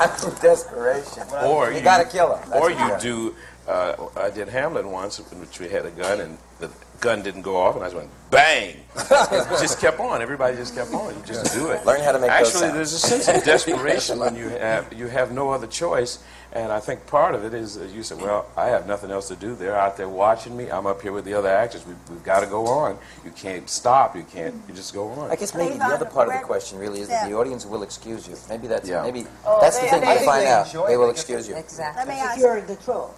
[0.42, 1.22] Desperation.
[1.44, 2.48] Or you, you- got to kill him.
[2.48, 3.34] That's or you do.
[3.68, 7.42] Uh, I did Hamlet once, in which we had a gun, and the gun didn't
[7.42, 8.76] go off, and I just went bang.
[8.96, 10.22] it just kept on.
[10.22, 11.14] Everybody just kept on.
[11.14, 11.84] You just do it.
[11.86, 15.06] Learn how to make those Actually, there's a sense of desperation when you have you
[15.06, 16.18] have no other choice
[16.52, 19.28] And I think part of it is, as you said, well, I have nothing else
[19.28, 19.54] to do.
[19.54, 20.68] They're out there watching me.
[20.68, 21.86] I'm up here with the other actors.
[21.86, 22.98] We've, we've got to go on.
[23.24, 24.16] You can't stop.
[24.16, 24.54] You can't.
[24.66, 25.30] You just go on.
[25.30, 27.84] I guess maybe the other part of the question really is that the audience will
[27.84, 28.34] excuse you.
[28.48, 29.02] Maybe that's Yeah.
[29.02, 30.72] maybe Oh, that's the thing they- you find out.
[30.88, 31.54] They will excuse you.
[31.54, 32.00] Exactly.
[32.04, 33.14] Let me ask If you're in control.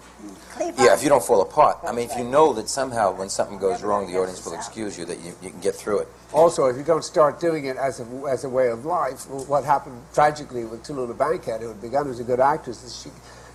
[0.59, 1.79] Yeah, if you don't fall apart.
[1.83, 4.97] I mean, if you know that somehow when something goes wrong, the audience will excuse
[4.97, 6.07] you, that you, you can get through it.
[6.31, 9.63] Also, if you don't start doing it as a, as a way of life, what
[9.63, 13.09] happened tragically with Tallulah Bankhead, who had begun as a good actress, is she,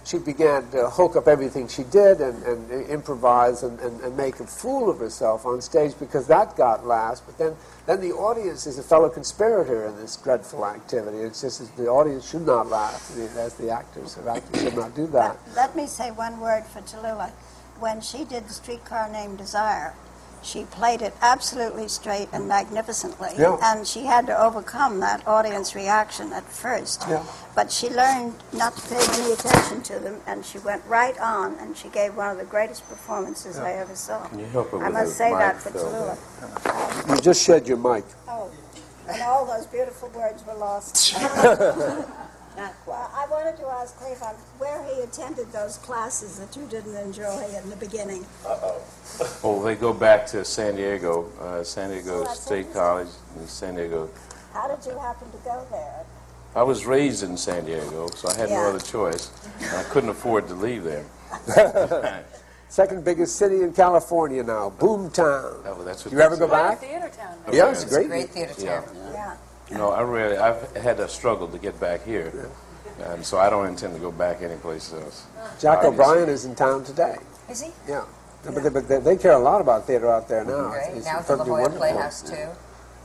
[0.08, 4.46] she began to hook up everything she did and, and improvise and, and, make a
[4.46, 7.20] fool of herself on stage because that got laughs.
[7.20, 11.18] But then, then the audience is a fellow conspirator in this dreadful activity.
[11.18, 14.14] It's just the audience should not laugh as the actors.
[14.14, 15.38] The actors should not do that.
[15.54, 17.30] Let me say one word for Tallulah.
[17.78, 19.94] When she did the streetcar named Desire,
[20.42, 23.30] she played it absolutely straight and magnificently.
[23.38, 23.58] Yeah.
[23.62, 27.04] And she had to overcome that audience reaction at first.
[27.08, 27.24] Yeah.
[27.54, 31.54] But she learned not to pay any attention to them, and she went right on,
[31.58, 34.26] and she gave one of the greatest performances I ever saw.
[34.28, 35.82] Can you help her I with must say mic, that for Phil?
[35.82, 37.16] Tallulah.
[37.16, 38.04] You just shed your mic.
[38.28, 38.50] Oh,
[39.08, 41.14] and all those beautiful words were lost.
[42.58, 42.98] Not quite.
[42.98, 47.44] Well, I wanted to ask Cleavon where he attended those classes that you didn't enjoy
[47.62, 48.26] in the beginning.
[48.44, 48.82] Uh oh,
[49.42, 52.72] well, they go back to San Diego, uh, San Diego Oh, State.
[52.72, 54.10] College in San Diego.
[54.52, 56.04] How did you happen to go there?
[56.56, 58.62] I was raised in San Diego, so I had Yeah.
[58.62, 59.30] no other choice.
[59.76, 61.04] I couldn't afford to leave there.
[62.70, 65.62] Second biggest city in California now, Boomtown.
[65.64, 66.80] Oh, that's what You ever go back?
[66.80, 67.38] Theater town.
[67.52, 68.08] Yeah, it's It's great.
[68.08, 68.80] Great theater Yeah.
[68.80, 68.96] town.
[69.12, 69.36] Yeah.
[69.70, 72.50] You know, I really, I've had a struggle to get back here,
[73.02, 75.26] and so I don't intend to go back anyplace else.
[75.60, 76.04] Jack Obviously.
[76.04, 77.16] O'Brien is in town today.
[77.50, 77.70] Is he?
[77.86, 78.04] Yeah.
[78.44, 80.70] But, they, but they, they care a lot about theater out there now.
[80.70, 80.96] Great.
[80.96, 81.78] It's, Now it's to La perfectly Jolla wonderful.
[81.78, 82.48] Playhouse, too.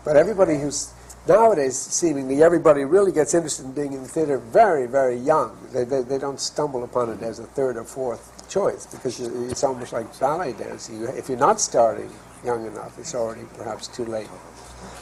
[0.06, 0.94] But everybody who's
[1.28, 5.58] nowadays, seemingly everybody really gets interested in being in the theater very, very young.
[5.74, 9.50] They, they, they don't stumble upon it as a third or fourth choice because you,
[9.50, 11.04] it's almost like ballet dancing.
[11.04, 12.12] If you're not starting
[12.46, 14.28] young enough, it's already perhaps too late.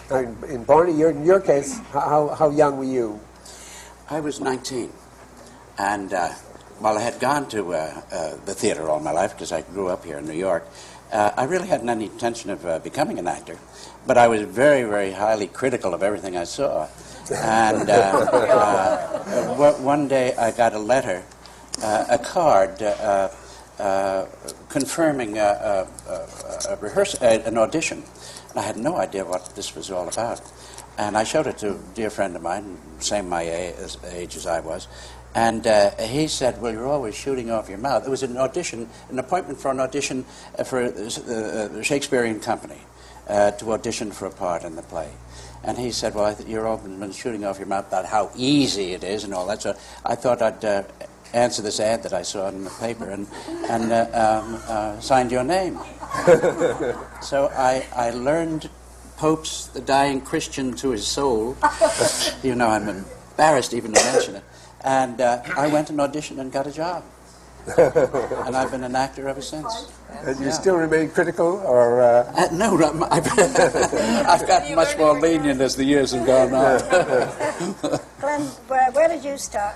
[0.09, 3.19] Now, in, Barney, your, in your case, how, how young were you?
[4.09, 4.91] I was 19,
[5.77, 6.29] and uh,
[6.79, 9.87] while I had gone to uh, uh, the theater all my life because I grew
[9.87, 10.67] up here in New York,
[11.13, 13.57] uh, I really hadn't any intention of uh, becoming an actor.
[14.07, 16.87] But I was very, very highly critical of everything I saw.
[17.31, 21.23] And uh, one- day I got a letter,
[21.81, 22.81] a card.
[24.69, 26.27] Confirming uh, uh,
[26.69, 28.05] a rehearsal, an audition, and
[28.55, 30.41] I had no idea what this was all about.
[30.97, 34.59] And I showed it to a dear friend of mine, same my age as I
[34.59, 34.87] was,
[35.33, 38.89] and uh, he said, "Well, you're always shooting off your mouth." It was an audition,
[39.09, 40.25] an appointment for an audition
[40.57, 42.79] uh, for uh, the Shakespearean Company
[43.27, 45.09] uh, to audition for a part in the play.
[45.63, 49.03] And he said, "Well, you're always been shooting off your mouth about how easy it
[49.05, 50.83] is and all that." So I thought I'd uh,
[51.33, 53.27] answer this ad that I saw in the paper and
[53.69, 55.79] and uh, um, uh, signed your name.
[57.21, 58.69] so I I learned
[59.17, 61.55] Pope's "The Dying Christian to His Soul."
[62.43, 64.43] you know, I'm embarrassed even to mention it.
[64.83, 67.03] And uh, I went and auditioned and got a job.
[67.77, 69.91] and I've been an actor ever since.
[70.25, 70.51] And you Yeah.
[70.51, 73.27] still remain critical, or uh, Uh, no, no, I'm- I've,
[74.33, 76.79] I've gotten much more lenient as the years have gone on.
[78.19, 79.75] Glenne, where, where did you start?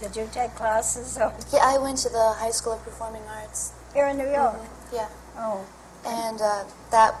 [0.00, 3.70] Did you take classes or Yeah, I went to the High School of Performing Arts.
[3.94, 4.58] here in New York?
[4.92, 5.64] Yeah, Oh,
[6.06, 7.14] and uh, that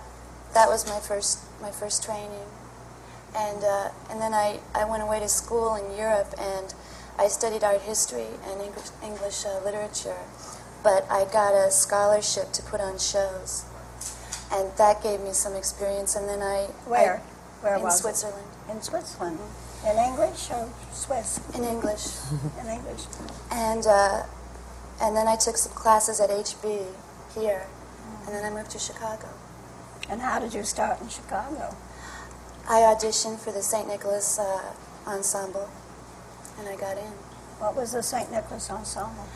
[0.54, 2.46] that was my first my first training,
[3.36, 6.74] and uh, and then I, I went away to school in Europe and
[7.18, 10.18] I studied art history and English, English uh, literature,
[10.82, 13.64] but I got a scholarship to put on shows,
[14.52, 16.16] and that gave me some experience.
[16.16, 17.22] And then I where?
[17.60, 18.08] Where in was it?
[18.08, 19.38] in Switzerland In Switzerland.
[19.86, 21.40] In English or Swiss?
[21.54, 22.06] in English.
[22.60, 23.02] In English.
[23.50, 24.22] And uh,
[25.00, 26.86] and then I took some classes at HB
[27.34, 27.66] here,
[28.26, 29.28] and then I moved to Chicago.
[30.08, 31.76] And how did you start in Chicago?
[32.68, 33.88] I auditioned for the St.
[33.88, 34.72] Nicholas uh,
[35.06, 35.68] ensemble,
[36.58, 37.12] and I got in.
[37.58, 38.30] What was the St.
[38.30, 39.26] Nicholas Ensemble?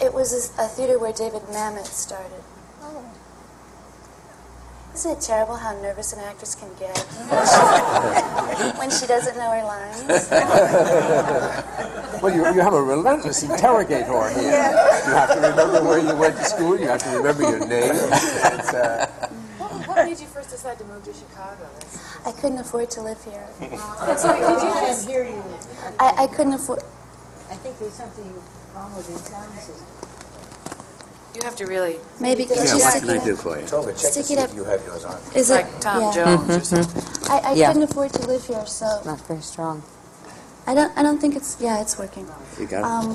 [0.00, 2.42] It was a, a theater where David Mamet started.
[4.96, 6.96] Isn't it terrible how nervous an actress can get
[8.78, 10.30] when she, doesn't know her lines?
[12.22, 14.42] well, you, you have a relentless interrogator here.
[14.42, 16.80] You have to remember where you went to school.
[16.80, 17.92] You have to remember your name.
[17.92, 19.06] It's, uh,
[19.84, 21.68] What made you first decide to move to Chicago?
[22.24, 23.46] I couldn't afford to live here.
[24.16, 25.44] So did you just hear you?
[26.00, 26.80] I, I couldn't afford.
[27.50, 28.32] I think there's something
[28.74, 30.05] wrong with your sound system.
[31.36, 31.96] You have to really.
[32.18, 33.38] Maybe could Yeah, you what stick can I do up?
[33.40, 33.66] for you?
[33.66, 34.56] Tovah, check to Stick see it if up.
[34.56, 35.20] you have yours on.
[35.34, 36.12] Is it Like Tom yeah.
[36.12, 37.30] Jones or something.
[37.30, 37.66] I, I Yeah.
[37.68, 39.82] couldn't afford to live here, so Not very strong.
[40.66, 40.96] I don't.
[40.96, 41.58] I don't think it's.
[41.60, 42.26] Yeah, it's working.
[42.58, 42.84] You got it?
[42.84, 43.14] Um,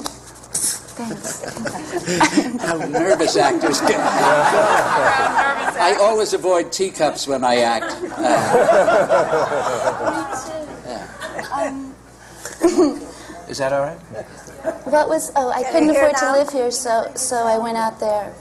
[0.93, 1.41] Thanks.
[2.63, 3.99] How nervous actors get.
[3.99, 8.01] I always avoid teacups when I act.
[11.41, 13.01] Me Um,
[13.51, 13.97] Is that all right?
[14.85, 15.29] what was?
[15.35, 18.33] Oh, I Can couldn't afford to live here, so so I went out there.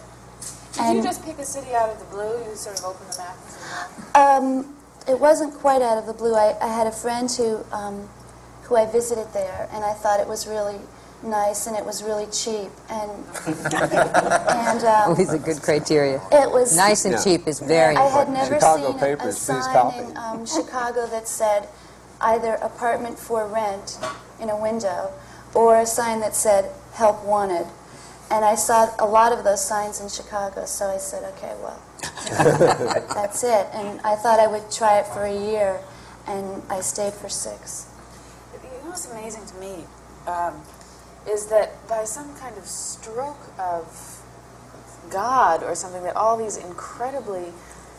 [0.72, 2.38] Did And you just pick a city out of the blue?
[2.48, 4.76] You sort of opened the map and said, um,
[5.08, 6.36] it wasn't quite out of the blue.
[6.36, 8.08] I, I had a friend who um,
[8.62, 10.78] who I visited there, and I thought it was really
[11.24, 13.10] nice and it was really cheap and
[13.46, 16.16] and um, Always a good criteria.
[16.32, 17.24] it was Nice and Yeah.
[17.24, 18.36] cheap is very I had important.
[18.36, 21.68] never Chicago seen a- a, sign in um, Chicago that said
[22.22, 23.98] either apartment for rent
[24.40, 25.12] in a window
[25.54, 27.66] or a sign that said help wanted.
[28.30, 31.82] And I saw a lot of those signs in Chicago, so I said, okay, well,
[33.14, 33.66] that's it.
[33.72, 35.80] And I thought I would try it for a year,
[36.28, 37.88] and I stayed for six.
[38.54, 39.84] You know what's amazing to me
[40.28, 40.62] um,
[41.28, 44.22] is that by some kind of stroke of
[45.10, 47.52] God or something, that all these incredibly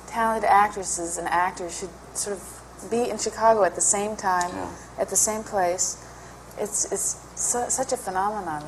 [0.07, 4.51] talented actresses and actors should sort of be in Chicago at the same time,
[4.97, 6.00] at the same place.
[6.61, 8.63] It's it's su- such a phenomenon.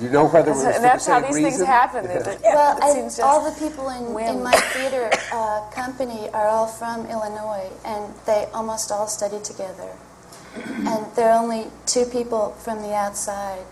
[0.00, 2.04] You know whether it was And for that's the how same these things happen.
[2.04, 2.18] Yeah.
[2.18, 5.60] It- it- Well, it I, seems just all the people in, in my theater uh,
[5.80, 9.90] company are all from Illinois, and they almost all study together.
[10.90, 13.64] and there are only two people from the outside,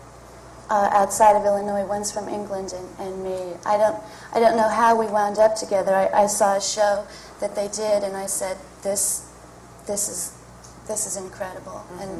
[0.69, 1.85] uh, outside of Illinois.
[1.85, 3.53] One's from England, and, and me.
[3.65, 3.97] I don't,
[4.33, 5.93] I don't know how we wound up together.
[5.95, 7.05] I, I saw a show
[7.39, 9.29] that they did, and I said, "This,
[9.87, 10.19] this is,
[10.87, 12.11] this is incredible." And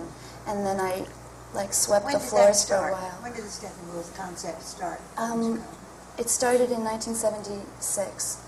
[0.48, 1.06] and then I,
[1.54, 3.18] like, swept When the did that floors for a while.
[3.22, 5.02] When did the Steppenwolf concept start?
[5.18, 5.64] Um,
[6.18, 8.42] it started in 1976.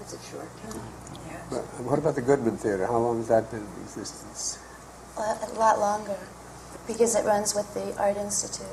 [0.00, 0.80] It's a short time.
[1.50, 2.86] But what about the Goodman Theater?
[2.86, 4.58] How long has that been in existence?
[5.18, 6.18] A a lot longer,
[6.86, 8.66] because it runs with the Art Institute.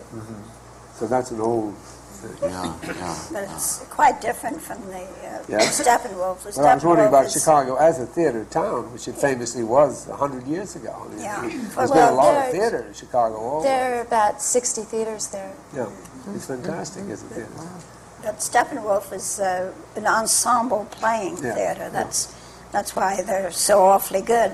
[0.93, 1.75] So that's an old
[2.17, 2.49] thing.
[2.49, 3.19] Yeah, yeah.
[3.31, 5.59] But it's quite different from the uh, Yeah.
[5.81, 6.43] Steppenwolf.
[6.43, 10.07] The Well, I was wondering about Chicago as a theater town, which it famously was
[10.07, 10.93] 100 years ago.
[11.05, 11.41] I mean, Yeah.
[11.41, 13.35] There's Well, been a lot of theater in Chicago.
[13.37, 13.65] Always.
[13.65, 15.53] There are about 60 theaters there.
[15.75, 15.87] Yeah,
[16.35, 17.51] it's fantastic as a theater.
[18.23, 21.53] But Steppenwolf is uh, an ensemble playing Yeah.
[21.53, 21.89] theater.
[21.91, 22.33] That's
[22.71, 24.51] that's why they're so awfully good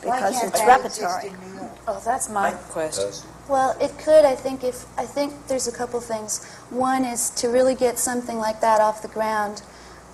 [0.00, 1.28] because can't it's that repertory.
[1.28, 1.70] in New York?
[1.86, 3.10] Oh, that's my question.
[3.48, 4.24] Well, it could.
[4.24, 6.44] I think if I think there's a couple things.
[6.70, 9.62] One is to really get something like that off the ground.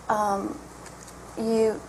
[0.09, 0.59] Um,
[1.39, 1.81] you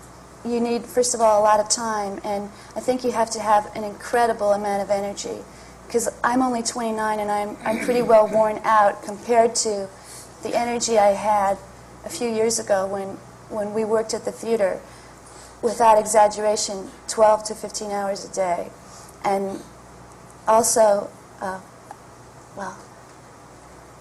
[0.46, 3.40] you need first of all a lot of time, and I think you have to
[3.40, 5.40] have an incredible amount of energy.
[5.88, 9.90] Because I'm only 29 and I'm I'm pretty well worn out compared to
[10.44, 11.58] the energy I had
[12.06, 13.18] a few years ago when
[13.50, 14.80] when we worked at the theater.
[15.64, 18.72] Without exaggeration, 12 to 15 hours a day,
[19.24, 19.62] and
[20.48, 21.10] also,
[21.42, 21.60] uh,
[22.56, 22.78] well,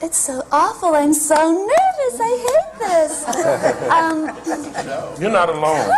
[0.02, 0.94] it's so awful.
[0.94, 2.20] I'm so nervous.
[2.20, 3.24] I hate this.
[3.90, 5.90] um, You're not alone.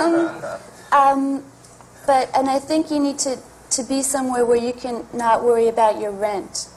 [0.00, 0.42] um,
[0.92, 1.44] um,
[2.06, 3.38] but and I think you need to
[3.70, 6.68] to be somewhere where you can not worry about your rent.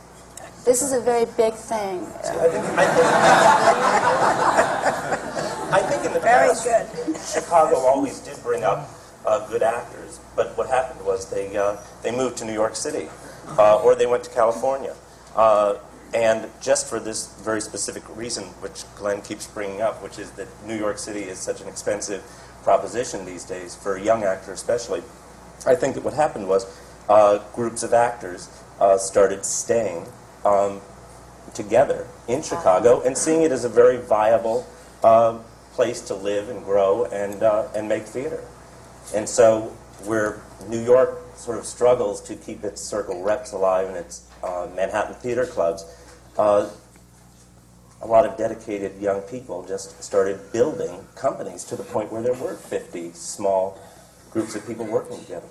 [0.65, 2.01] This is a very big thing.
[5.71, 6.87] I think in the Very past, good.
[7.21, 8.89] Chicago always did bring up
[9.25, 13.07] uh, good actors, but what happened was they uh, they moved to New York City,
[13.57, 14.95] uh, or they went to California,
[15.35, 15.75] uh,
[16.13, 20.47] and just for this very specific reason, which Glenne keeps bringing up, which is that
[20.65, 22.23] New York City is such an expensive
[22.63, 25.03] proposition these days for a young actor, especially.
[25.65, 26.65] I think that what happened was
[27.09, 30.05] uh, groups of actors uh, started staying
[30.43, 30.81] um,
[31.53, 34.67] together in Chicago and seeing it as a very viable
[35.03, 35.37] uh,
[35.73, 38.43] place to live and grow and, uh, and make theater.
[39.13, 43.97] And so where New York sort of struggles to keep its circle reps alive and
[43.97, 45.85] its uh, Manhattan theater clubs,
[46.37, 46.69] uh,
[48.01, 52.33] a lot of dedicated young people just started building companies to the point where there
[52.33, 53.79] were 50 small
[54.31, 55.47] groups of people working together.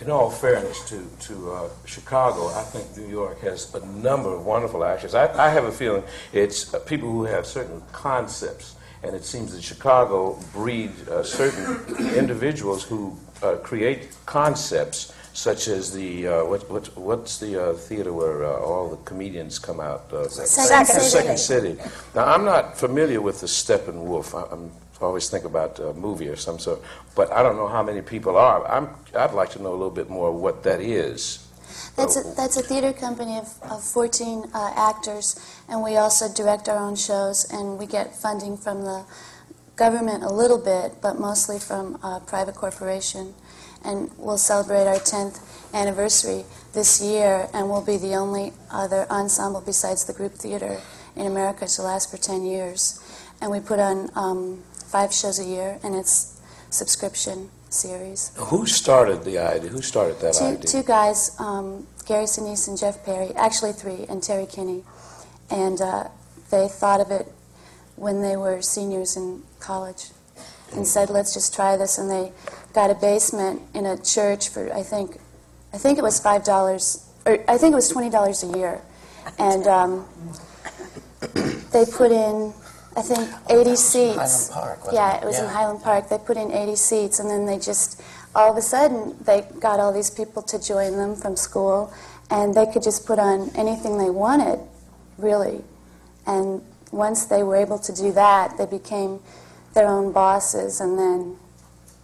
[0.00, 4.44] In all fairness to, to uh, Chicago, I think New York has a number of
[4.44, 5.14] wonderful actors.
[5.14, 9.52] I, I have a feeling it's uh, people who have certain concepts, and it seems
[9.54, 16.68] that Chicago breeds uh, certain individuals who uh, create concepts, such as the uh, what,
[16.70, 20.12] what, what's the uh, theater where uh, all the comedians come out?
[20.12, 21.04] Uh, Second City.
[21.04, 21.76] Second City.
[22.14, 24.34] Now, I'm not familiar with the Steppenwolf.
[24.34, 24.70] I, I'm
[25.00, 26.82] I always think about a movie or some sort,
[27.14, 28.66] but I don't know how many people are.
[28.66, 31.46] I'm, I'd like to know a little bit more what that is.
[31.96, 35.38] That's a, that's a theater company of, of 14 uh, actors,
[35.68, 39.04] and we also direct our own shows, and we get funding from the
[39.78, 43.34] government a little bit, but mostly from a private corporation.
[43.84, 45.38] and we'll celebrate our 10th
[45.72, 50.80] anniversary this year, and we'll be the only other ensemble besides the group theater
[51.14, 52.98] in America to last for 10 years.
[53.40, 54.64] And we put on um,
[54.94, 58.32] five shows a year, and it's subscription series.
[58.50, 59.70] Who started the idea?
[59.70, 60.66] Who started that Two, idea?
[60.74, 64.82] two guys, um, Gary Sinise and Jeff Perry, actually three, and Terry Kinney.
[65.50, 66.08] And uh,
[66.50, 67.26] they thought of it
[67.98, 70.10] when they were seniors in college
[70.72, 71.98] and said, let's just try this.
[71.98, 72.32] And they
[72.72, 75.18] got a basement in a church for, I think,
[75.72, 78.82] I think it was $5, or I think it was $20 a year.
[79.38, 80.06] And um,
[81.72, 82.52] they put in,
[82.96, 84.48] I think, 80 seats.
[84.48, 85.22] Highland Park, yeah, it?
[85.22, 86.08] it was in Highland Park.
[86.08, 88.02] They put in 80 seats, and then they just,
[88.34, 91.92] all of a sudden, they got all these people to join them from school,
[92.30, 94.60] and they could just put on anything they wanted,
[95.18, 95.62] really.
[96.26, 99.20] And once they were able to do that, they became
[99.74, 101.36] their own bosses, and then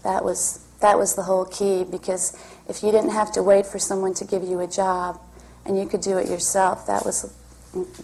[0.03, 2.37] that was that was the whole key because
[2.69, 5.19] if you didn't have to wait for someone to give you a job
[5.65, 7.35] and you could do it yourself, that was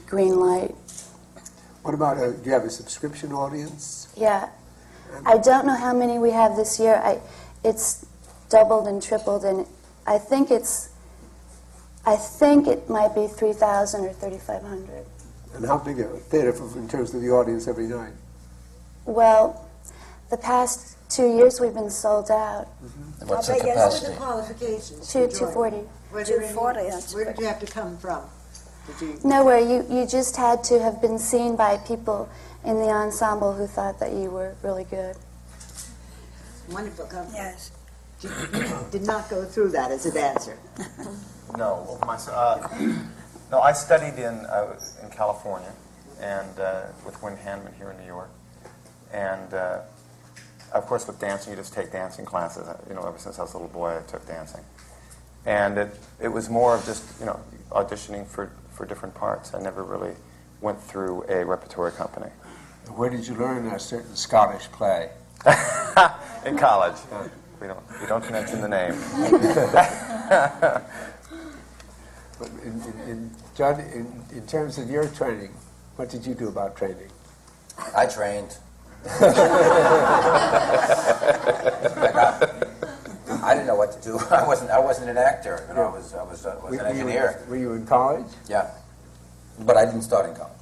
[0.07, 0.75] green light.
[1.83, 4.09] What about, uh, do you have a subscription audience?
[4.17, 4.49] Yeah.
[5.27, 6.95] I don't know how many we have this year.
[7.05, 7.21] I,
[7.65, 8.07] it's
[8.49, 9.67] doubled and tripled, and
[10.07, 10.91] I think it's,
[12.07, 15.05] I think it might be 3,000 or 3,500.
[15.55, 18.13] And how big a theater for, in terms of the audience every night?
[19.05, 19.69] Well,
[20.31, 22.69] the past two years we've been sold out.
[23.27, 24.07] What's How the big is- capacity?
[24.07, 25.13] What are the qualifications?
[25.13, 25.39] Two- to join?
[25.53, 25.77] 240.
[26.13, 28.23] Were there any- 240, Where did you have to come from?
[28.99, 29.21] Did you?
[29.25, 29.59] Nowhere.
[29.59, 32.29] You, you just had to have been seen by people
[32.65, 35.17] in the ensemble who thought that you were really good.
[36.71, 37.37] Wonderful company.
[37.39, 37.73] Yes.
[38.23, 38.31] You
[38.91, 40.59] did not go through that as a dancer.
[41.59, 42.69] No, well, my, uh,
[43.51, 44.79] no, I studied in uh,
[45.11, 45.73] in California,
[46.21, 48.31] and uh, with Wynn Handman here in New York,
[49.13, 49.81] and uh,
[50.73, 52.69] of course with dancing, you just take dancing classes.
[52.69, 54.65] Uh, You know, ever since I was a little boy, I took dancing,
[55.45, 57.41] and it it was more of just you know
[57.71, 59.55] auditioning for for different parts.
[59.55, 60.15] I never really
[60.61, 62.31] went through a repertory company.
[62.97, 65.11] Where did you learn a certain Scottish play?
[66.45, 66.97] in college.
[67.61, 68.95] We don't we don't mention the name.
[72.41, 73.31] But in, in, in,
[73.61, 75.51] John, in, in terms of your training,
[75.97, 77.11] what did you do about training?
[77.95, 78.57] I trained.
[79.05, 79.21] I,
[83.53, 84.19] didn't know what to do.
[84.31, 84.71] I wasn't.
[84.71, 85.67] I wasn't an actor.
[85.69, 86.15] You know, I was.
[86.15, 87.45] I was, uh, was Were- an were you in- engineer.
[87.51, 88.33] Were you in college?
[88.49, 88.71] Yeah,
[89.59, 90.57] but I didn't start in college.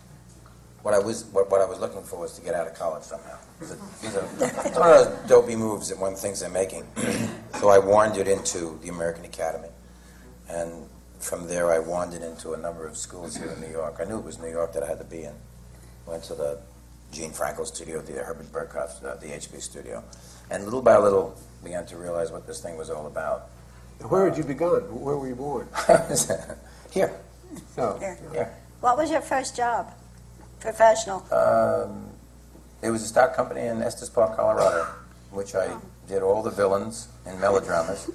[0.83, 3.05] What I was what, what I was looking for was to get out of college
[3.05, 3.39] somehow.
[3.61, 6.83] It's, these are, it's one of those dopey moves that one thinks they're making.
[7.61, 9.69] so I wandered into the American Academy,
[10.49, 10.89] and
[11.21, 13.97] from there I wandered into a number of schools here in New York.
[14.01, 15.35] I knew it was New York that I had to be in.
[16.07, 16.61] Went to the
[17.13, 20.05] Gene Frankel studio, the Herbert Berghof, uh, the HB studio,
[20.51, 23.51] and little by little began to realize what this thing was all about.
[24.09, 24.83] Where had you begun?
[24.83, 25.69] Where were you born?
[26.91, 27.13] Here.
[27.75, 28.19] So, Here.
[28.33, 28.55] Here.
[28.81, 29.93] What was your first job?
[30.61, 31.27] Professional.
[31.33, 32.11] Um,
[32.83, 34.87] it was a stock company in Estes Park, Colorado,
[35.31, 38.11] which I did all the villains in melodramas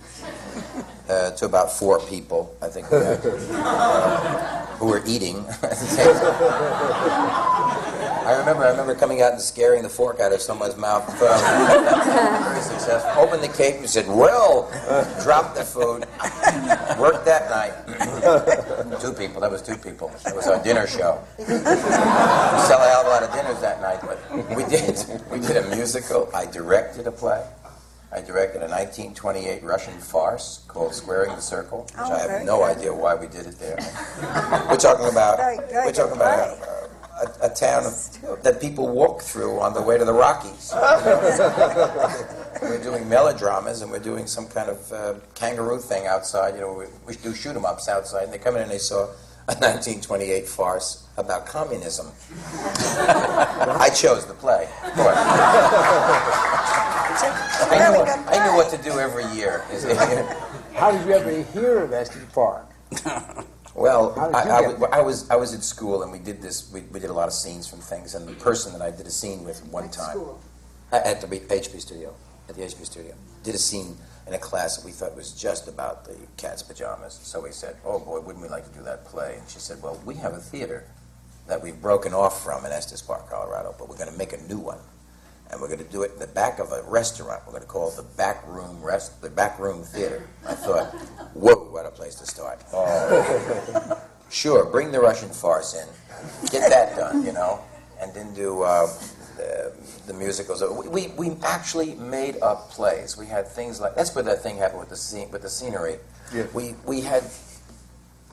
[1.10, 3.16] uh, to about four people, I think, uh,
[4.78, 5.46] who were eating.
[5.48, 7.84] at the same time.
[8.26, 11.06] I remember, I remember coming out and scaring the fork out of someone's mouth.
[11.20, 13.22] Very successful.
[13.22, 14.72] Opened the cake and said, "Well,"
[15.22, 16.06] dropped the food.
[16.98, 19.02] Worked that night.
[19.02, 19.42] two people.
[19.42, 20.10] That was two people.
[20.26, 21.22] It was our dinner show.
[21.38, 25.04] We sell a hell of a lot of dinners that night, but we did.
[25.30, 26.30] We did a musical.
[26.34, 27.46] I directed a play.
[28.14, 32.60] I directed a 1928 Russian farce called Squaring the Circle, which Oh, I have no
[32.60, 32.78] good.
[32.78, 33.78] idea why we did it there.
[34.70, 38.88] We're talking about Very good we're talking about a, a, a town of, that people
[38.90, 40.72] walk through on the way to the Rockies.
[42.62, 46.54] we're doing melodramas and we're doing some kind of uh, kangaroo thing outside.
[46.54, 48.78] You know, we, we do shoot 'em ups outside, and they come in and they
[48.78, 49.06] saw
[49.48, 52.08] a 1928 farce about communism.
[52.56, 54.70] I chose the play.
[54.86, 55.18] of course.
[57.22, 59.64] I, knew what, I knew what to do every year.
[60.74, 62.68] how did you ever hear of Estes Park?
[63.76, 66.72] Well, I, I, I was I was at school and we did this.
[66.72, 69.08] We, we did a lot of scenes from things, and the person that I did
[69.08, 70.20] a scene with one time
[70.92, 72.14] at at the HB studio,
[72.48, 73.98] at the HB studio, did a scene
[74.28, 77.20] in a class that we thought was just about the cat's pajamas.
[77.24, 79.82] So we said, "Oh boy, wouldn't we like to do that play?" And she said,
[79.82, 80.86] "Well, we have a theater
[81.48, 84.42] that we've broken off from in Estes Park, Colorado, but we're going to make a
[84.44, 84.80] new one."
[85.54, 87.44] And we're going to do it in the back of a restaurant.
[87.46, 90.28] We're going to call it the back room rest, the back room theater.
[90.48, 90.88] I thought,
[91.36, 92.64] whoa, what a place to start!
[92.74, 94.02] Oh,
[94.32, 95.88] Sure, bring the Russian farce in.
[96.50, 97.60] Get that done, you know.
[98.02, 98.88] And then do uh,
[99.40, 99.70] uh,
[100.08, 100.64] the musicals.
[100.64, 103.16] We, we, we actually made up plays.
[103.16, 105.98] We had things like that's where that thing happened with the scene, with the scenery.
[106.34, 106.48] Yeah.
[106.52, 107.24] We we had.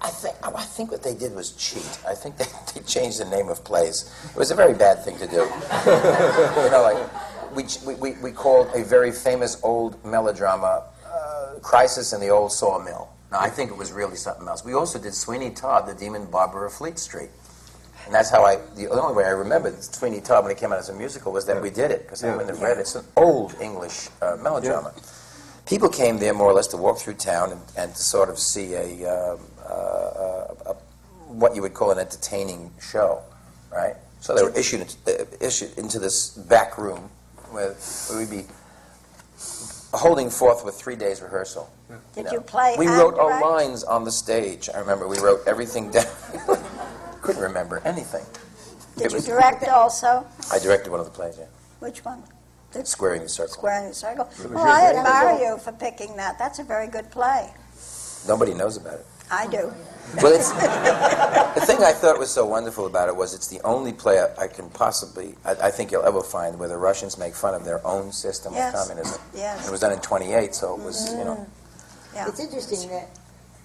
[0.03, 1.99] I think I think what they did was cheat.
[2.07, 4.13] I think they, they changed the name of plays.
[4.31, 5.43] It was a very bad thing to do.
[6.63, 12.21] you know, like we, we, we, called a very famous old melodrama uh, "Crisis in
[12.21, 14.65] the Old Sawmill." Now I think it was really something else.
[14.65, 17.31] We also did Sweeney Todd, the Demon Barber of Fleet Street.
[18.07, 20.79] And that's how I, the only way I remembered Sweeney Todd when it came out
[20.79, 22.37] as a musical was that we did it, because I Yeah.
[22.37, 22.81] wouldn't have read it.
[22.81, 24.93] It's an old English uh, melodrama.
[25.67, 28.39] People came there more or less to walk through town and, and to sort of
[28.39, 29.41] see a, um,
[29.71, 30.75] a,
[31.29, 33.23] what you would call an entertaining show,
[33.73, 33.95] right?
[34.21, 37.09] So they were issued, uh, issued into this back room
[37.51, 37.75] where
[38.17, 38.45] we'd be
[39.93, 41.71] holding forth with three days rehearsal.
[42.15, 43.45] Did you play We wrote our direct?
[43.45, 44.69] lines on the stage.
[44.73, 46.05] I remember we wrote everything down.
[47.23, 48.25] Couldn't remember anything.
[48.97, 50.27] Did It you was- direct also?
[50.53, 51.47] I directed one of the plays, yeah.
[51.81, 52.23] Which one?
[52.85, 53.55] Squaring the Circle.
[53.55, 54.31] Squaring the Circle.
[54.51, 56.39] Well, I admire you for picking that.
[56.39, 57.53] That's a very good play.
[58.29, 59.07] Nobody knows about it.
[59.31, 59.73] I do.
[60.23, 63.93] Well, it's, the thing I thought was so wonderful about it was it's the only
[63.93, 67.35] play I, I can possibly, I, I think you'll ever find where the Russians make
[67.35, 68.75] fun of their own system Yes.
[68.75, 69.21] of communism.
[69.35, 69.69] Yes.
[69.69, 71.25] It was done in 28, so it was, you mm-hmm.
[71.25, 71.47] know.
[72.15, 72.29] Yeah.
[72.29, 73.09] It's interesting that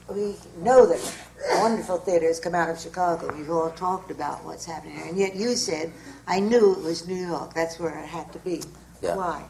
[0.07, 1.18] we know that
[1.55, 3.34] wonderful theater has come out of Chicago.
[3.36, 5.07] We've all talked about what's happening there.
[5.07, 5.91] And yet you said,
[6.28, 7.55] I knew it was New York.
[7.55, 8.61] That's where it had to be.
[9.01, 9.16] Yeah.
[9.16, 9.45] Why?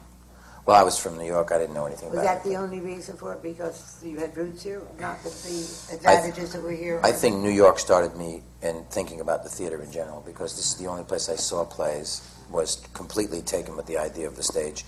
[0.66, 1.52] Well, I was from New York.
[1.52, 2.50] I didn't know anything Was about that it.
[2.50, 3.44] the only reason for it?
[3.44, 4.82] Because you had roots here?
[5.00, 7.00] Not that the advantages that were here?
[7.04, 10.72] I think New York started me in thinking about the theater in general because this
[10.72, 14.44] is the only place I saw plays was completely taken with the idea of the
[14.44, 14.86] stage.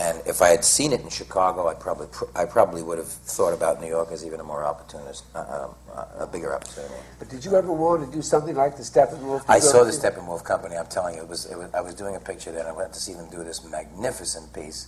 [0.00, 2.06] And if I had seen it in Chicago, I probably
[2.36, 6.04] I probably would have thought about New York as even a more opportunist, uh, uh,
[6.20, 6.94] a bigger opportunity.
[7.18, 9.42] But did you ever want to do something like the Steppenwolf?
[9.48, 10.76] I saw the Steppenwolf Company.
[10.76, 12.72] I'm telling you, it was, it was I was doing a picture there, and I
[12.72, 14.86] went to see them do this magnificent piece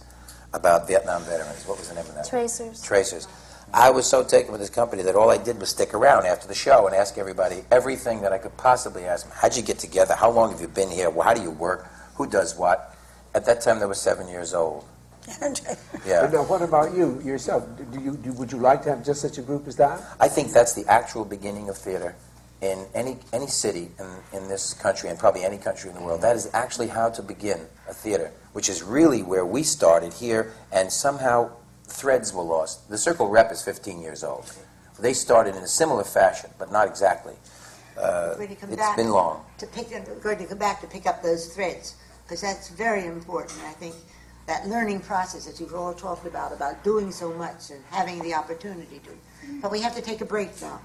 [0.53, 1.67] about Vietnam veterans.
[1.67, 2.29] What was the name of that?
[2.29, 2.83] Tracers.
[2.83, 3.29] Tracers.
[3.73, 6.49] I was so taken with this company that all I did was stick around after
[6.49, 9.37] the show and ask everybody everything that I could possibly ask them.
[9.37, 10.15] How'd you get together?
[10.15, 11.09] How long have you been here?
[11.09, 11.89] Well, how do you work?
[12.17, 12.97] Who does what?
[13.33, 14.85] At that time, they were seven years old.
[16.07, 16.23] Yeah.
[16.23, 17.69] But now, what about you yourself?
[17.93, 20.03] Do you, do, would you like to have just such a group as that?
[20.19, 22.17] I think that's the actual beginning of theater
[22.63, 26.23] in any, any city in, in this country and probably any country in the world.
[26.23, 30.53] That is actually how to begin a theater, which is really where we started here,
[30.73, 31.51] and somehow
[31.85, 32.89] threads were lost.
[32.89, 34.53] The Circle Rep is 15 years old.
[34.99, 37.35] They started in a similar fashion, but not exactly.
[37.99, 39.45] Uh, it's been long.
[39.59, 39.91] To pick,
[40.23, 43.61] going to come back to pick up those threads, because that's very important.
[43.65, 43.95] I think
[44.47, 48.35] that learning process that you've all talked about, about doing so much and having the
[48.35, 49.11] opportunity to.
[49.63, 50.81] But we have to take a break now.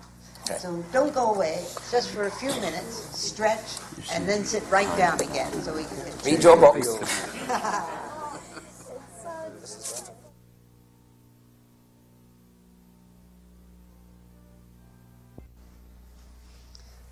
[0.47, 0.59] Okay.
[0.59, 3.79] So don't go away, just for a few minutes, stretch,
[4.13, 6.35] and then sit right down again so we can continue.
[6.35, 6.87] Read your books.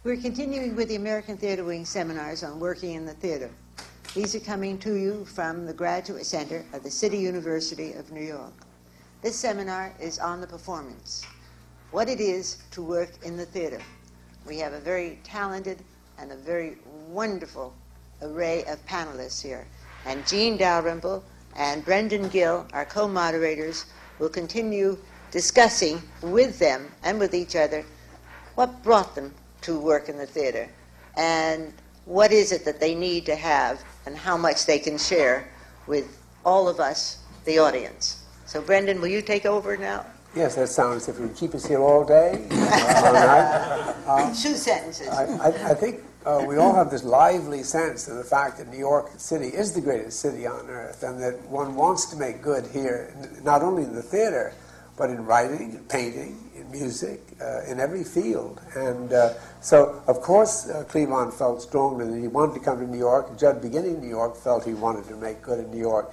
[0.04, 3.50] We're continuing with the American Theater Wing seminars on working in the theater.
[4.14, 8.22] These are coming to you from the Graduate Center of the City University of New
[8.22, 8.54] York.
[9.24, 11.26] This seminar is on the performance,
[11.94, 13.80] what it is to work in the theater.
[14.48, 15.78] We have a very talented
[16.18, 16.78] and a very
[17.08, 17.72] wonderful
[18.24, 19.68] array of panelists here.
[20.08, 21.24] And Jean Dalrymple
[21.56, 23.86] and Brendan Gill, our co-moderators,
[24.18, 24.98] will continue
[25.30, 27.86] discussing with them and with each other
[28.56, 29.32] what brought them
[29.62, 30.68] to work in the theater
[31.16, 31.72] and
[32.06, 35.48] what is it that they need to have and how much they can share
[35.86, 38.24] with all of us, the audience.
[38.48, 40.06] So, Brendan, will you take over now?
[40.36, 42.48] Yes, that sounds if you keep us here all day.
[42.52, 43.90] all night.
[44.04, 45.08] Uh, Two sentences.
[45.08, 48.68] I, I, I think uh, we all have this lively sense of the fact that
[48.68, 52.42] New York City is the greatest city on earth, and that one wants to make
[52.42, 54.54] good here, n- not only in the theater,
[54.98, 58.60] but in writing, in painting, in music, uh, in every field.
[58.76, 62.86] And uh, so, of course, uh, Cleavon felt strongly that he wanted to come to
[62.86, 63.40] New York.
[63.40, 66.12] Judd, beginning in New York, felt he wanted to make good in New York.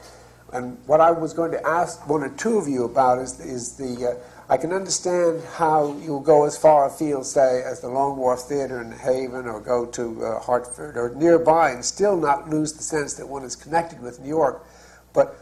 [0.53, 3.77] And what I was going to ask one or two of you about is, is
[3.77, 4.17] the.
[4.19, 8.41] Uh, I can understand how you'll go as far afield, say, as the Long Wharf
[8.41, 12.83] Theater in Haven, or go to uh, Hartford or nearby, and still not lose the
[12.83, 14.67] sense that one is connected with New York.
[15.13, 15.37] But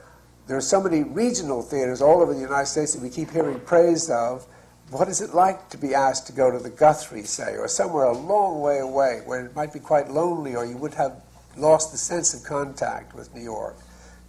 [0.47, 3.61] there are so many regional theaters all over the United States that we keep hearing
[3.61, 4.47] praise of.
[4.91, 8.05] What is it like to be asked to go to the Guthrie, say, or somewhere
[8.05, 11.21] a long way away where it might be quite lonely, or you would have
[11.57, 13.77] lost the sense of contact with New York?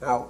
[0.02, 0.30] Now,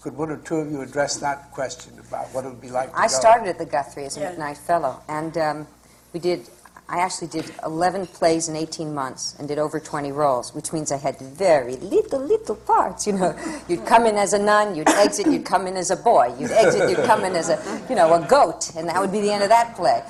[0.00, 2.90] could one or two of you address that question about what it would be like
[2.92, 3.08] to I go?
[3.08, 4.34] started at the Guthrie as a Yeah.
[4.34, 5.66] McKnight Fellow, and um,
[6.12, 6.48] we did
[6.86, 10.92] I actually did 11 plays in 18 months and did over 20 roles, which means
[10.92, 13.06] I had very little, little parts.
[13.06, 15.96] You know, you'd come in as a nun, you'd exit, you'd come in as a
[15.96, 19.12] boy, you'd exit, you'd come in as a, you know, a goat, and that would
[19.12, 20.02] be the end of that play.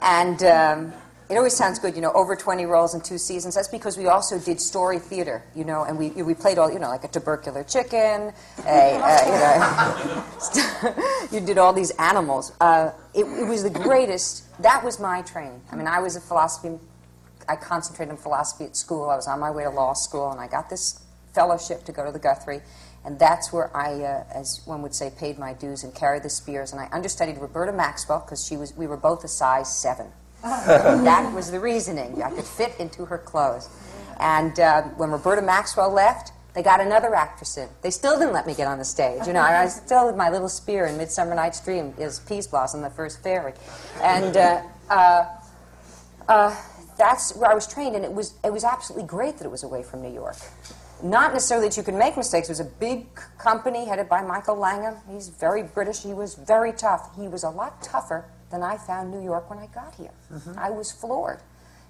[0.00, 0.92] And um,
[1.28, 3.56] it always sounds good, you know, over 20 roles in two seasons.
[3.56, 6.78] That's because we also did story theater, you know, and we, we played all, you
[6.78, 8.32] know, like a tubercular chicken,
[8.64, 9.24] a, uh,
[10.54, 10.94] you know,
[11.32, 12.52] you did all these animals.
[12.60, 14.44] Uh, it, it was the greatest.
[14.62, 15.60] That was my training.
[15.72, 16.78] I mean, I was a philosophy,
[17.48, 19.10] I concentrated in philosophy at school.
[19.10, 21.00] I was on my way to law school, and I got this
[21.34, 22.60] fellowship to go to the Guthrie.
[23.04, 26.30] And that's where I, uh, as one would say, paid my dues and carried the
[26.30, 26.72] spears.
[26.72, 30.06] And I understudied Roberta Maxwell because she was, we were both a size seven.
[30.42, 32.22] that was the reasoning.
[32.22, 33.68] I could fit into her clothes.
[34.18, 37.68] And uh, when Roberta Maxwell left, they got another actress in.
[37.82, 39.26] They still didn't let me get on the stage.
[39.26, 42.88] You know, I still with my little spear in Midsummer Night's Dream is Peaseblossom, the
[42.88, 43.52] first fairy.
[44.00, 45.24] And uh, uh,
[46.28, 46.56] uh,
[46.96, 49.64] that's where I was trained, and it was, it was absolutely great that it was
[49.64, 50.36] away from New York.
[51.02, 52.48] Not necessarily that you could make mistakes.
[52.48, 53.06] It was a big
[53.36, 54.96] company headed by Michael Langham.
[55.10, 56.02] He's very British.
[56.02, 57.14] He was very tough.
[57.16, 60.12] He was a lot tougher than I found New York when I got here.
[60.56, 61.40] I was floored.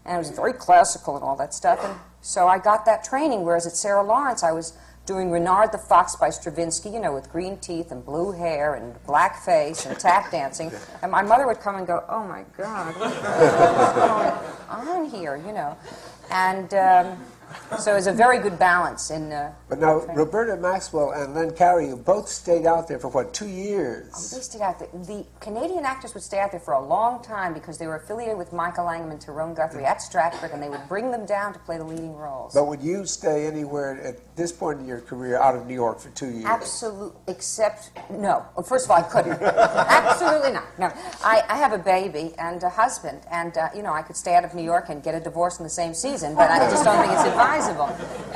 [0.04, 1.80] And it was very classical and all that stuff.
[1.82, 4.72] And so I got that training, whereas at Sarah Lawrence, I was
[5.04, 8.94] doing Renard the Fox by Stravinsky, you know, with green teeth and blue hair and
[9.06, 10.72] black face and tap dancing.
[11.02, 15.52] And my mother would come and go, oh my God, what's going on here, you
[15.52, 15.76] know?
[16.30, 17.24] And um,
[17.80, 19.32] so it was a very good balance in.
[19.32, 23.32] Uh, But now, Roberta Maxwell and Len Cariou, you both stayed out there for what,
[23.34, 24.30] two years?
[24.30, 24.88] They stayed out there.
[24.92, 28.38] The Canadian actors would stay out there for a long time because they were affiliated
[28.38, 31.58] with Michael Langham and Tyrone Guthrie at Stratford, and they would bring them down to
[31.60, 32.54] play the leading roles.
[32.54, 35.98] But would you stay anywhere at this point in your career out of New York
[36.00, 36.44] for two years?
[36.46, 38.44] Absolutely, except no.
[38.56, 39.40] Well, first of all, I couldn't.
[39.42, 40.64] Absolutely not.
[40.78, 40.92] No,
[41.24, 44.34] I, I have a baby and a husband, and uh, you know I could stay
[44.34, 46.84] out of New York and get a divorce in the same season, but I just
[46.84, 47.84] don't think it's advisable.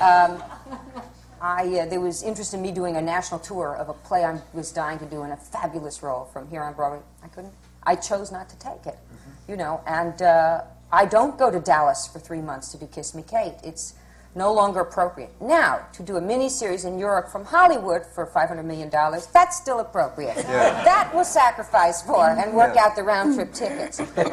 [0.01, 0.43] Um,
[1.41, 4.39] I, uh, there was interest in me doing a national tour of a play I
[4.53, 7.01] was dying to do in a fabulous role from here on Broadway.
[7.25, 7.55] I couldn't.
[7.83, 8.99] I chose not to take it,
[9.49, 10.61] you know, and uh,
[10.93, 13.55] I don't go to Dallas for three months to do Kiss Me Kate.
[13.65, 13.95] It's
[14.35, 15.31] no longer appropriate.
[15.41, 20.37] Now, to do a miniseries in Europe from Hollywood for $500 million, that's still appropriate.
[20.37, 20.85] Yeah.
[20.85, 22.85] That will sacrifice for and work Yeah.
[22.85, 23.99] out the round trip tickets.
[24.15, 24.29] But,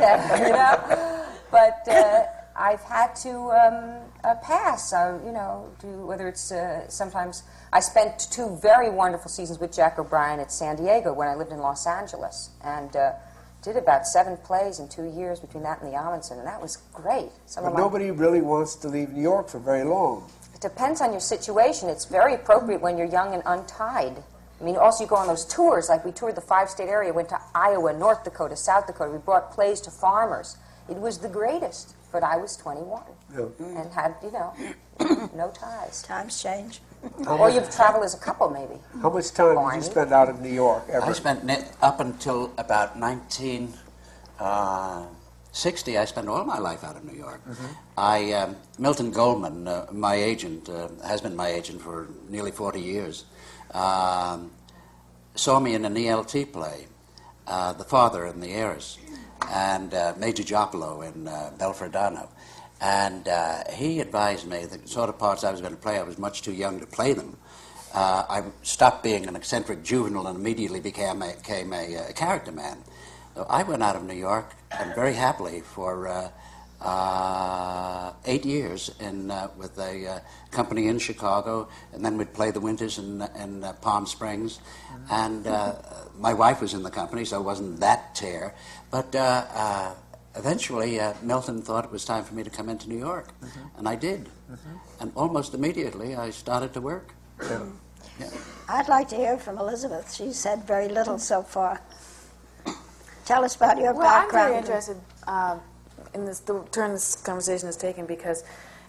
[0.00, 2.24] uh, you know, but uh,
[2.56, 7.42] I've had to um, uh, pass, you know, do, whether it's uh, sometimes.
[7.72, 11.52] I spent two very wonderful seasons with Jack O'Brien at San Diego when I lived
[11.52, 12.50] in Los Angeles.
[12.64, 13.12] And uh,
[13.62, 16.76] did about seven plays in two years between that and the Ahmanson, and that was
[16.94, 17.28] great.
[17.46, 20.30] Some But nobody really wants to leave New York for very long.
[20.54, 21.88] it depends on your situation.
[21.88, 24.22] It's very appropriate when you're young and untied.
[24.60, 27.28] I mean, also you go on those tours, like we toured the five-state area, went
[27.28, 29.12] to Iowa, North Dakota, South Dakota.
[29.12, 30.56] We brought plays to farmers.
[30.88, 33.02] It was the greatest, but I was 21
[33.58, 34.54] and had, you know,
[35.34, 36.02] no ties.
[36.02, 36.80] Times change.
[37.26, 38.74] or you've traveled as a couple, maybe.
[39.02, 41.06] How much time did you spend out of New York ever?
[41.06, 45.98] I spent ne- up until about 1960.
[45.98, 47.40] I spent all my life out of New York.
[47.96, 52.80] I um, Milton Goldman, uh, my agent, uh, has been my agent for nearly 40
[52.80, 53.24] years.
[53.72, 54.50] Um,
[55.34, 56.86] saw me in an ELT play,
[57.48, 58.98] uh, The Father and the Heiress,
[59.50, 62.28] and uh, Major Giopolo in uh, Belfredano.
[62.80, 66.02] And uh, he advised me the sort of parts I was going to play, I
[66.02, 67.36] was much too young to play them.
[67.92, 72.52] Uh, I stopped being an eccentric juvenile and immediately became a, became a, uh character
[72.52, 72.78] man.
[73.34, 76.06] So I went out of New York and very happily for
[76.80, 80.20] uh, eight years in, uh, with a uh,
[80.50, 84.60] company in Chicago, and then we'd play the winters in, in uh, Palm Springs.
[85.10, 85.74] And uh,
[86.18, 88.54] my wife was in the company, so it wasn't that tear.
[88.90, 89.94] But uh, uh,
[90.36, 93.28] eventually, uh, Milton thought it was time for me to come into New York,
[93.76, 94.28] and I did.
[95.00, 97.14] And almost immediately, I started to work.
[98.68, 100.12] I'd like to hear from Elizabeth.
[100.14, 101.80] She said very little so far.
[103.24, 104.46] Tell us about your well, background.
[104.46, 105.60] I'm very interested um,
[106.24, 108.44] this, the turn this conversation has taken because,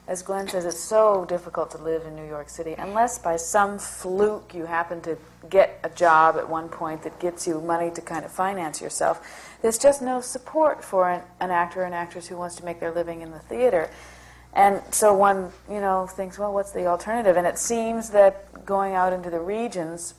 [0.08, 3.80] as Glenne says, it's so difficult to live in New York City unless by some
[3.80, 5.18] fluke you happen to
[5.50, 9.58] get a job at one point that gets you money to kind of finance yourself.
[9.62, 12.80] There's just no support for an, an actor or an actress who wants to make
[12.80, 13.90] their living in the theater.
[14.54, 17.38] And so one, you know, thinks, well, what's the alternative?
[17.38, 20.16] And it seems that going out into the regions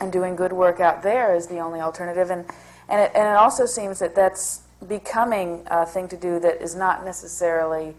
[0.00, 2.30] and doing good work out there is the only alternative.
[2.30, 2.44] And,
[2.88, 6.74] and, it, and it also seems that that's becoming a thing to do that is
[6.74, 7.94] not necessarily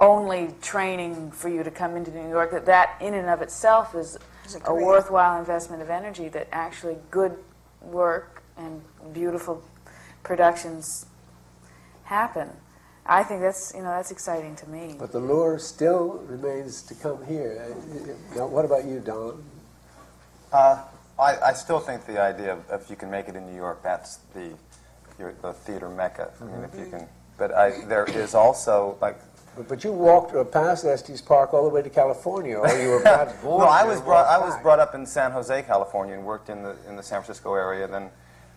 [0.00, 3.94] only training for you to come into New York, that that in and of itself
[3.94, 7.36] is Is a a worthwhile investment of energy, that actually good
[7.80, 8.82] work and
[9.12, 9.62] beautiful
[10.22, 11.06] productions
[12.04, 12.50] happen.
[13.06, 14.96] I think that's you know that's exciting to me.
[14.98, 17.62] But the lure still remains to come here.
[17.70, 19.44] Uh, Now, what about you, Don?
[20.52, 20.82] Uh,
[21.18, 23.82] I, I still think the idea of if you can make it in New York,
[23.82, 24.52] that's the
[25.18, 26.30] your, the theater mecca.
[26.40, 27.08] I mean, if you can.
[27.38, 29.18] But I, there is also like.
[29.56, 32.88] But, but you walked uh, past Estes Park all the way to California, or you
[32.90, 34.26] were perhaps born no, I was brought.
[34.26, 37.22] I was brought up in San Jose, California, and worked in the in the San
[37.22, 37.86] Francisco area.
[37.86, 38.10] Then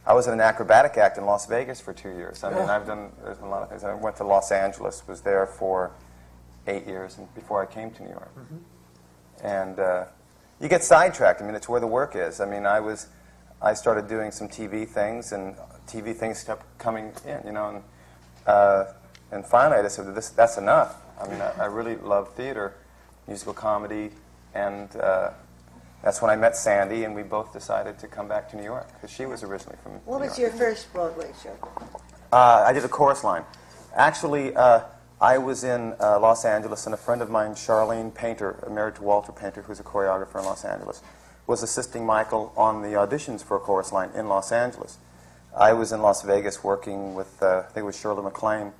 [0.08, 2.44] I was in an acrobatic act in Las Vegas for two years.
[2.44, 2.76] I mean, Yeah.
[2.76, 3.84] I've done there's been a lot of things.
[3.84, 5.92] I went to Los Angeles, was there for
[6.66, 8.32] eight years, and before I came to New York.
[9.44, 10.06] And uh,
[10.60, 11.42] you get sidetracked.
[11.42, 12.42] I mean, it's where the work is.
[12.42, 13.08] I mean, I was,
[13.62, 15.56] I started doing some TV things, and
[15.88, 17.84] TV things kept coming in, you know, and
[18.46, 18.86] uh,
[19.32, 20.96] and finally I just said, this, that's enough.
[21.20, 22.76] I mean, I, I really love theater,
[23.28, 24.12] musical comedy,
[24.54, 25.32] and uh,
[26.04, 28.88] that's when I met Sandy, and we both decided to come back to New York
[28.94, 29.94] because she was originally from.
[30.06, 30.52] What New was York.
[30.54, 31.58] your first Broadway show?
[32.32, 33.44] Uh, I did a chorus line.
[33.96, 34.82] Actually, uh,
[35.20, 39.04] I was in uh, Los Angeles, and a friend of mine, Charlene Painter, married to
[39.04, 41.02] Walter Painter, who's a choreographer in Los Angeles,
[41.48, 44.98] was assisting Michael on the auditions for a chorus line in Los Angeles.
[45.58, 48.74] I was in Las Vegas working with, uh, I think it was Shirley MacLaine,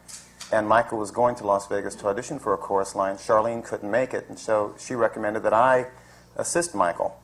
[0.52, 3.16] and Michael was going to Las Vegas to audition for a chorus line.
[3.16, 5.88] Charlene couldn't make it, and so she recommended that I
[6.36, 7.20] assist Michael.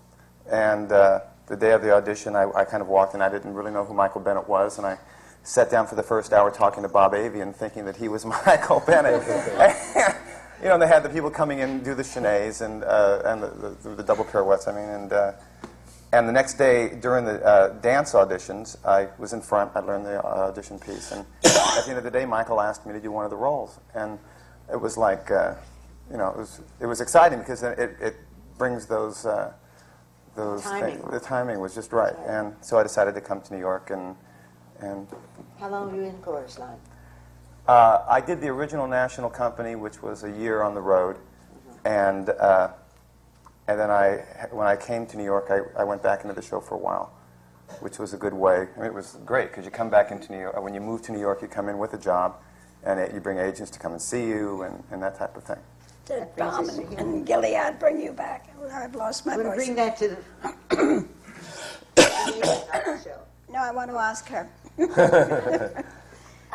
[0.50, 3.22] And uh, the day of the audition, I, I kind of walked in.
[3.22, 4.98] I didn't really know who Michael Bennett was, and I
[5.44, 8.82] sat down for the first hour talking to Bob Avian, thinking that he was Michael
[8.86, 9.22] Bennett.
[10.64, 13.22] you know, and they had the people coming in and do the chaînés and uh,
[13.26, 14.68] and the, the, the double pirouettes.
[14.68, 15.32] I mean, and uh,
[16.14, 19.72] and the next day during the uh, dance auditions, I was in front.
[19.76, 22.93] I learned the audition piece, and at the end of the day, Michael asked me
[22.93, 24.18] to do one of the roles, and
[24.72, 25.55] it was like, uh,
[26.09, 28.16] you know, it was it was exciting because it it
[28.57, 29.26] brings those.
[29.26, 29.51] Uh,
[30.36, 30.97] those Timing.
[30.97, 33.91] things- the timing was just right, and so I decided to come to New York,
[33.91, 34.16] and
[34.80, 35.07] and
[35.59, 36.80] How long were you in chorus line?
[37.68, 41.18] Uh, I did the original National Company, which was a year on the road,
[41.86, 42.70] and uh,
[43.68, 44.18] and then I,
[44.51, 46.78] when I came to New York, I, I went back into the show for a
[46.78, 47.14] while,
[47.80, 48.68] which was a good way.
[48.76, 50.61] I mean, it was great because you come back into New York.
[50.61, 52.36] When you move to New York, you come in with a job,
[52.84, 55.43] and it, you bring agents to come and see you, and, and that type of
[55.45, 55.59] thing.
[56.05, 58.53] Did Balm and, and Gilead bring you back?
[58.74, 59.55] I've lost my We'll voice.
[59.55, 60.18] bring that to
[61.95, 63.20] the show.
[63.49, 64.49] No, I want to ask her.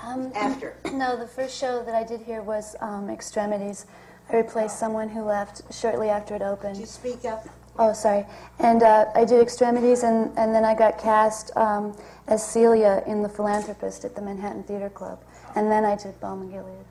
[0.02, 0.74] Um, After.
[0.92, 3.86] No, the first show that I did here was um, Extremities.
[4.30, 6.74] I replaced someone who left shortly after it opened.
[6.74, 7.46] Did you speak up?
[7.78, 8.26] Oh, sorry.
[8.58, 11.96] And uh, I did Extremities, and, and then I got cast um,
[12.26, 15.20] as Celia in The Philanthropist at the Manhattan Theater Club.
[15.54, 16.84] And then I did Balm in Gilead.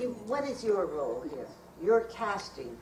[0.00, 1.46] You, what is your role here?
[1.82, 2.76] You're casting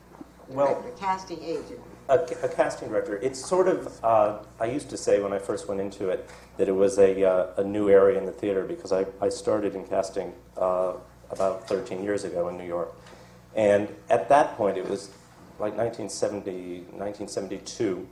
[0.48, 1.80] Well- director, casting agent.
[2.06, 3.16] A, a casting director.
[3.16, 4.04] It's sort of.
[4.04, 6.28] Uh, I used to say when I first went into it
[6.58, 9.74] that it was a, uh, a new area in the theater because I, I started
[9.74, 10.92] in casting uh,
[11.30, 12.94] about 13 years ago in New York,
[13.56, 15.08] and at that point it was
[15.58, 18.06] like 1970, 1972,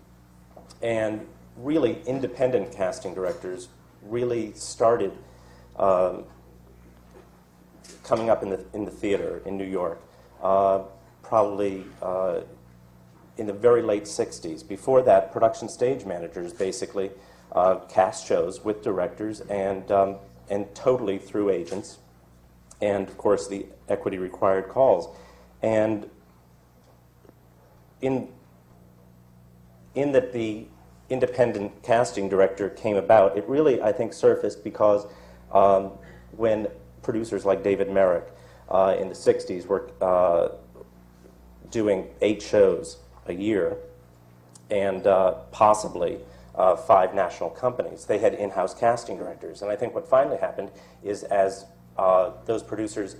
[0.80, 1.26] and
[1.58, 3.68] really independent casting directors
[4.00, 5.12] really started
[5.76, 6.24] um,
[8.04, 10.00] coming up in the in the theater in New York.
[10.42, 10.84] Uh,
[11.22, 11.84] probably.
[13.38, 14.66] In the very late 60s.
[14.66, 17.10] Before that, production stage managers basically
[17.52, 20.16] uh, cast shows with directors and, um,
[20.50, 21.98] and totally through agents,
[22.80, 25.16] and of course the equity required calls.
[25.62, 26.08] And
[28.00, 28.28] in,
[29.94, 30.66] in that the
[31.08, 35.06] independent casting director came about, it really, I think, surfaced because
[35.52, 35.92] um,
[36.36, 36.68] when
[37.02, 38.32] producers like David Merrick
[38.68, 40.48] uh, in the 60s were uh,
[41.70, 43.76] doing eight shows a year
[44.70, 46.18] and uh, possibly
[46.54, 48.04] uh, five national companies.
[48.04, 49.62] They had in house casting directors.
[49.62, 50.70] And I think what finally happened
[51.02, 51.66] is as
[51.96, 53.16] uh, those producers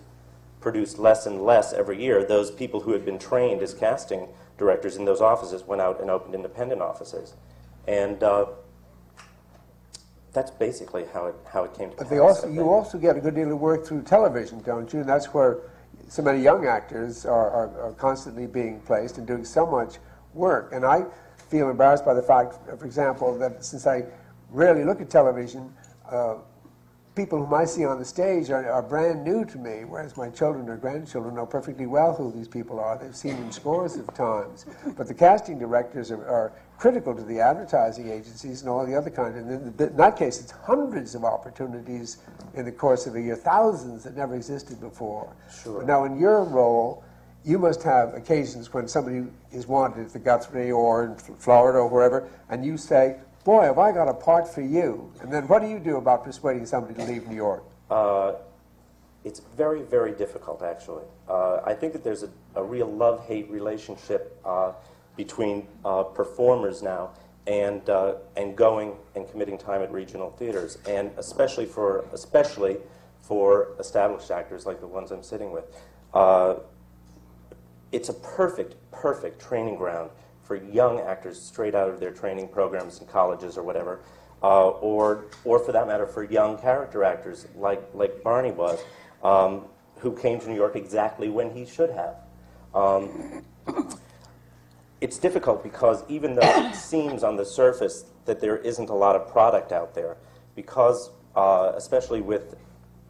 [0.61, 4.29] produced less and less every year, those people who had been trained as casting
[4.59, 7.35] directors in those offices went out and opened independent offices.
[7.87, 8.47] And uh,
[10.33, 12.19] that's basically how it, how it came to But pass.
[12.21, 15.01] also, you also get a good deal of work through television, don't you?
[15.01, 15.59] And that's where
[16.09, 19.97] so many young actors are, are, are constantly being placed and doing so much
[20.35, 20.73] work.
[20.73, 21.05] And I
[21.49, 24.05] feel embarrassed by the fact, for example, that since I
[24.51, 25.73] rarely look at television,
[26.11, 26.37] uh,
[27.15, 30.31] people whom I see on the stage are, are brand new to me, whereas my
[30.31, 32.97] children or grandchildren know perfectly well who these people are.
[32.97, 34.67] They've seen them scores of times.
[34.97, 39.11] But the casting directors are, are critical to the advertising agencies and all the other
[39.11, 39.37] kind.
[39.37, 42.19] And in, the, in that case, it's hundreds of opportunities
[42.55, 45.33] in the course of a year, thousands that never existed before.
[45.63, 45.79] Sure.
[45.79, 47.05] But now, in your role,
[47.45, 51.89] you must have occasions when somebody is wanted at the Guthrie or in Florida or
[51.89, 55.13] wherever, and you say, boy, have I got a part for you.
[55.21, 57.65] And then what do you do about persuading somebody to leave New York?
[57.91, 58.35] Uh,
[59.25, 61.05] it's very, very difficult, actually.
[61.29, 64.73] Uh, I think that there's a, a real love hate relationship uh,
[65.17, 67.11] between uh, performers now
[67.47, 72.77] and, uh, and going and committing time at regional theaters, and especially for, especially
[73.21, 75.65] for established actors like the ones I'm sitting with.
[76.15, 76.57] Uh,
[77.91, 80.11] it's a perfect, perfect training ground
[80.43, 84.01] for young actors straight out of their training programs in colleges or whatever,
[84.43, 88.81] uh, or, or for that matter, for young character actors like, like Barney was,
[89.23, 92.17] um, who came to New York exactly when he should have.
[92.75, 93.45] Um,
[95.03, 99.17] it's difficult because even though it seems on the surface that there isn't a lot
[99.17, 100.17] of product out there,
[100.55, 102.55] because uh, especially with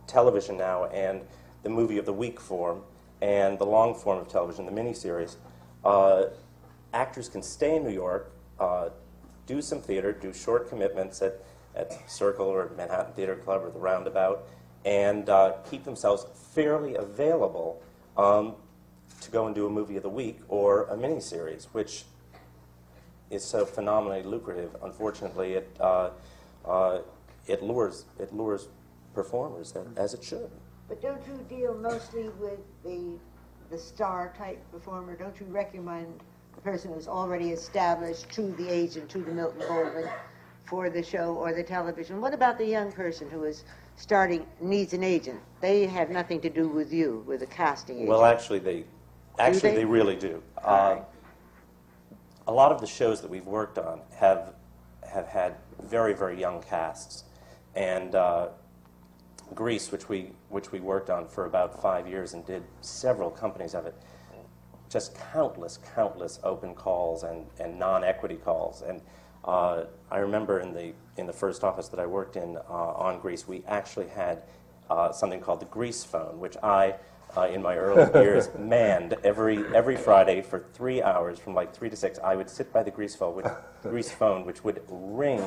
[0.06, 1.20] television now and
[1.62, 2.80] the movie of the week form
[3.20, 5.36] and the long form of television, the miniseries,
[5.84, 6.24] uh,
[6.94, 8.88] actors can stay in New York, uh,
[9.46, 11.44] do some theater, do short commitments at,
[11.76, 14.48] at Circle or Manhattan Theater Club or the Roundabout,
[14.86, 16.24] and uh, keep themselves
[16.54, 17.82] fairly available
[18.16, 18.54] um,
[19.24, 22.04] to go and do a movie of the week or a miniseries, which
[23.30, 24.76] is so phenomenally lucrative.
[24.82, 26.10] Unfortunately, it uh,
[26.64, 26.98] uh,
[27.46, 28.68] it lures it lures
[29.14, 30.50] performers as it should.
[30.88, 33.18] But don't you deal mostly with the
[33.70, 35.16] the star type performer?
[35.16, 36.20] Don't you recommend
[36.56, 40.08] a person who's already established to the agent, to the Milton Goldman,
[40.66, 42.20] for the show or the television?
[42.20, 43.64] What about the young person who is
[43.96, 45.40] starting needs an agent?
[45.62, 48.10] They have nothing to do with you, with a casting agent.
[48.10, 48.84] Well, actually, they
[49.38, 49.76] actually they?
[49.76, 49.84] they?
[49.84, 50.42] really do.
[50.62, 50.96] Uh,
[52.46, 54.54] a lot of the shows that we've worked on have
[55.08, 57.24] have had very very young casts,
[57.74, 58.48] and uh,
[59.54, 63.74] Grease, which we which we worked on for about five years and did several companies
[63.74, 63.94] of it,
[64.88, 69.00] just countless countless open calls and, and non-equity calls and.
[69.44, 73.18] Uh, I remember in the in the first office that I worked in uh, on
[73.18, 74.44] Grease, we actually had
[74.92, 76.94] uh, something called the Grease phone, which I,
[77.36, 81.90] uh, in my early years, manned every every Friday for three hours, from like three
[81.90, 82.18] to six.
[82.22, 83.46] I would sit by the Grease phone, which,
[83.82, 85.42] Grease phone, which would ring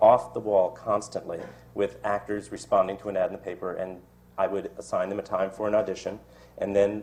[0.00, 1.40] off the wall constantly
[1.74, 4.00] with actors responding to an ad in the paper, and
[4.36, 6.20] I would assign them a time for an audition,
[6.58, 7.02] and then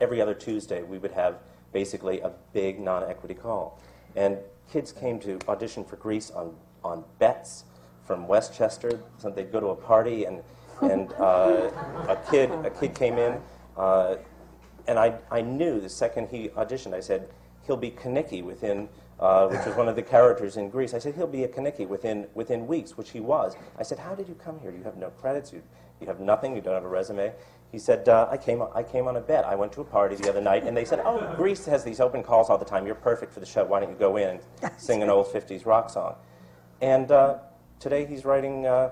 [0.00, 1.38] every other Tuesday we would have
[1.72, 3.80] basically a big non-equity call,
[4.14, 4.38] and
[4.72, 6.54] kids came to audition for Grease on,
[6.84, 7.64] on bets
[8.06, 9.00] from Westchester.
[9.18, 10.42] So they'd go to a party, and,
[10.82, 11.70] and uh,
[12.08, 13.40] a, kid, a kid came in,
[13.76, 14.16] uh,
[14.86, 17.28] and I, I knew the second he auditioned, I said,
[17.66, 18.88] he'll be Kenickie within,
[19.20, 20.94] uh, which was one of the characters in Grease.
[20.94, 23.54] I said, he'll be a Kenickie within, within weeks, which he was.
[23.78, 24.72] I said, how did you come here?
[24.72, 25.62] You have no credits, you,
[26.00, 27.32] you have nothing, you don't have a resume.
[27.70, 29.44] He said, uh, I, came, I came on a bet.
[29.44, 32.00] I went to a party the other night, and they said, oh, Grease has these
[32.00, 32.84] open calls all the time.
[32.84, 33.64] You're perfect for the show.
[33.64, 36.16] Why don't you go in and sing an old 50s rock song?
[36.82, 37.38] And uh,
[37.78, 38.90] today he's writing, uh,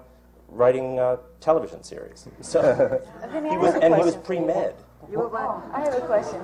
[0.50, 2.26] writing uh, television series.
[2.40, 2.60] So
[3.32, 4.74] he was, and he was pre-med.
[5.72, 6.40] I have a question.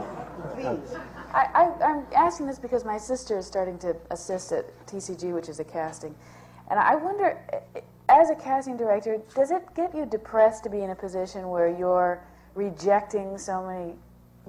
[0.54, 0.96] Please.
[1.32, 5.48] I, I, I'm asking this because my sister is starting to assist at TCG, which
[5.48, 6.14] is a casting.
[6.70, 7.38] And I wonder,
[8.08, 11.68] as a casting director, does it get you depressed to be in a position where
[11.68, 12.20] you're
[12.54, 13.94] rejecting so many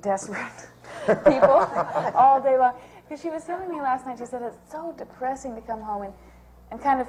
[0.02, 0.68] desperate
[1.08, 1.68] people
[2.16, 2.74] all day long?
[3.08, 6.04] Because she was telling me last night, she said it's so depressing to come home
[6.04, 6.14] and,
[6.72, 7.08] and kind of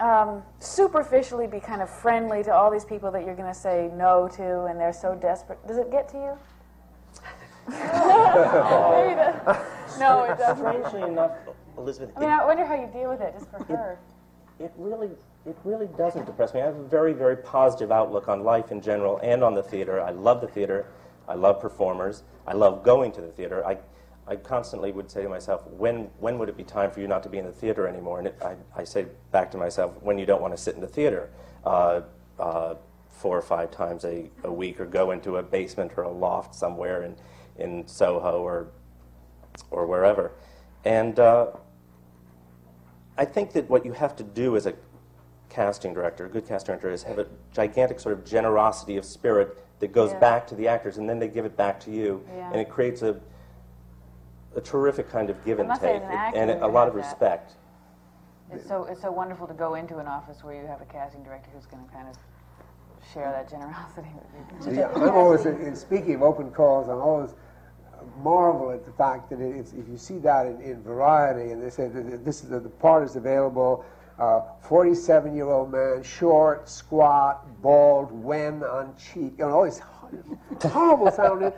[0.00, 3.90] um, superficially be kind of friendly to all these people that you're going to say
[3.94, 5.64] no to, and they're so desperate.
[5.66, 6.38] Does it get to you?
[9.98, 10.66] No, it doesn't.
[10.66, 11.32] Strangely enough,
[11.76, 13.98] Elizabeth, I mean, I wonder how you deal with it, just for her.
[14.58, 15.10] it really
[15.44, 16.60] it really doesn't depress me.
[16.60, 20.00] I have a very very positive outlook on life in general and on the theater.
[20.00, 20.86] I love the theater.
[21.28, 22.22] I love performers.
[22.46, 23.64] I love going to the theater.
[23.66, 23.78] I
[24.26, 27.22] I constantly would say to myself, when when would it be time for you not
[27.24, 28.18] to be in the theater anymore?
[28.18, 30.80] And it, I I say back to myself, when you don't want to sit in
[30.80, 31.30] the theater.
[31.64, 32.02] Uh,
[32.38, 32.74] uh,
[33.08, 36.56] four or five times a, a week, or go into a basement or a loft
[36.56, 37.14] somewhere in,
[37.56, 38.66] in Soho or
[39.70, 40.32] or wherever.
[40.84, 41.48] And uh,
[43.16, 44.74] I think that what you have to do as a
[45.50, 49.56] casting director, a good casting director, is have a gigantic sort of generosity of spirit
[49.78, 50.18] that goes Yeah.
[50.18, 52.50] back to the actors, and then they give it back to you, Yeah.
[52.50, 53.20] and it creates a
[54.56, 57.02] a terrific kind of give and take, an actor, and you a lot of have
[57.02, 57.10] that.
[57.10, 57.52] respect.
[58.52, 61.22] It's so it's so wonderful to go into an office where you have a casting
[61.22, 62.16] director who's going to kind of
[63.12, 64.74] share that generosity with you.
[64.74, 67.30] See, I'm always, in, speaking of open calls, I'm always
[68.22, 71.70] marvel at the fact that it's, if you see that in, in Variety, and they
[71.70, 73.84] say that this is the, the part is available,
[74.18, 79.80] uh, 47 year old man, short, squat, bald, wen on cheek, you know, all these
[80.70, 81.52] horrible sounding.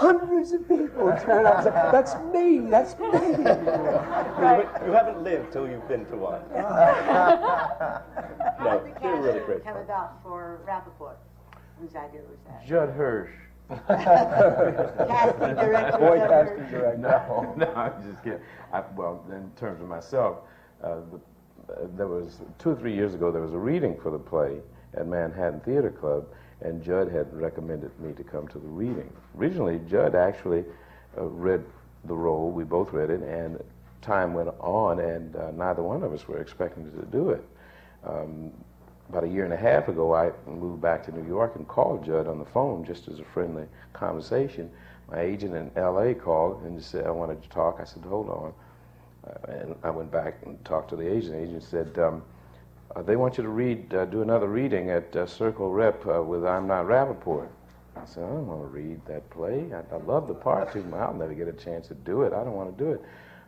[0.00, 3.08] And hundreds of people turn up and say, that's me, that's me.
[4.34, 6.42] You, you haven't lived till you've been to one.
[6.54, 8.02] How
[8.64, 9.64] no, did the they're really great.
[9.64, 11.16] come about for Rappaport?
[11.80, 12.66] Whose idea was that?
[12.66, 13.30] Judd Hirsch.
[13.88, 16.98] Casting director Boy casting director.
[16.98, 18.40] No, no, I'm just kidding.
[18.72, 20.38] I, well, in terms of myself,
[20.82, 24.10] uh, the, uh, there was two or three years ago there was a reading for
[24.10, 24.58] the play
[24.94, 26.26] at Manhattan Theater Club,
[26.64, 29.12] and Judd had recommended me to come to the reading.
[29.38, 30.64] Originally, Judd actually
[31.16, 31.64] uh, read
[32.04, 32.50] the role.
[32.50, 33.62] We both read it, and
[34.00, 37.44] time went on, and uh, neither one of us were expecting to do it.
[38.06, 38.50] Um,
[39.08, 42.04] about a year and a half ago, I moved back to New York and called
[42.04, 44.70] Judd on the phone just as a friendly conversation.
[45.10, 46.14] My agent in L.A.
[46.14, 47.78] called and said, I wanted to talk.
[47.80, 48.52] I said, hold on.
[49.26, 51.32] Uh, and I went back and talked to the agent.
[51.32, 52.22] The agent said, um,
[52.94, 56.22] uh, they want you to read, uh, do another reading at uh, Circle Rep uh,
[56.22, 57.48] with I'm Not Rappaport.
[57.96, 59.66] I said, I don't want to read that play.
[59.72, 61.00] I, I love the part too much.
[61.00, 62.32] I'll never get a chance to do it.
[62.32, 63.02] I don't want to do it.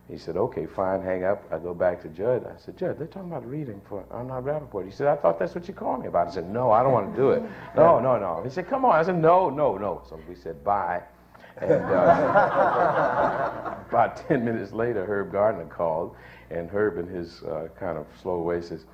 [0.08, 1.44] He said, okay, fine, hang up.
[1.52, 2.46] I go back to Judd.
[2.46, 4.84] I said, Judd, they're talking about reading for I'm Not Rappaport.
[4.84, 6.28] He said, I thought that's what you called me about.
[6.28, 7.42] I said, no, I don't want to do it.
[7.76, 8.42] No, no, no.
[8.42, 8.94] He said, come on.
[8.94, 10.02] I said, no, no, no.
[10.08, 11.02] So we said, bye.
[11.58, 16.16] And uh, about 10 minutes later, Herb Gardner called,
[16.50, 18.84] and Herb, in his uh, kind of slow way, says,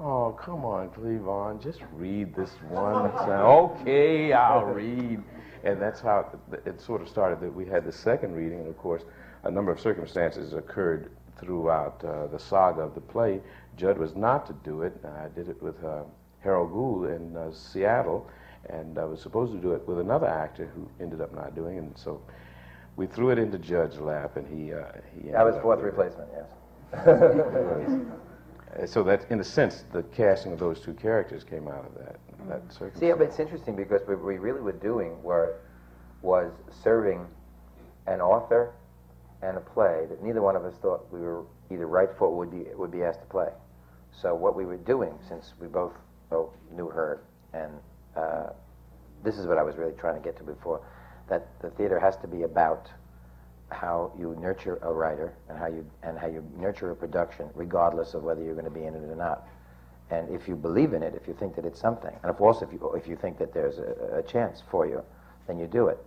[0.00, 3.06] Oh, come on, Cleavon, just read this one.
[3.12, 5.22] okay, I'll read.
[5.62, 8.68] And that's how it, it sort of started that we had the second reading, and
[8.68, 9.02] of course,
[9.44, 13.40] a number of circumstances occurred throughout uh, the saga of the play.
[13.76, 14.94] Judd was not to do it.
[15.04, 16.02] I did it with uh,
[16.40, 18.28] Harold Gould in uh, Seattle,
[18.68, 21.76] and I was supposed to do it with another actor who ended up not doing
[21.76, 21.80] it.
[21.84, 22.20] And so
[22.96, 24.72] we threw it into Judd's lap, and he.
[24.72, 24.84] Uh,
[25.22, 25.96] he That was fourth with it.
[25.96, 26.50] replacement, yes.
[28.78, 31.94] Uh, So that, in a sense, the casting of those two characters came out of
[31.94, 32.16] that,
[32.48, 33.00] that circumstance.
[33.00, 35.60] See, but it's interesting because what we really were doing were,
[36.22, 36.52] was
[36.82, 37.26] serving
[38.06, 38.72] an author
[39.42, 42.36] and a play that neither one of us thought we were either right for or
[42.38, 43.48] would be, would be asked to play.
[44.12, 45.92] So what we were doing, since we both
[46.30, 47.22] oh, knew her,
[47.52, 47.72] and
[48.16, 48.50] uh,
[49.22, 50.80] this is what I was really trying to get to before,
[51.28, 52.88] that the theater has to be about
[53.74, 58.14] how you nurture a writer and how you and how you nurture a production, regardless
[58.14, 59.46] of whether you're going to be in it or not.
[60.10, 62.62] And if you believe in it, if you think that it's something, and of course,
[62.62, 65.02] if you if you think that there's a, a chance for you,
[65.46, 65.98] then you do it.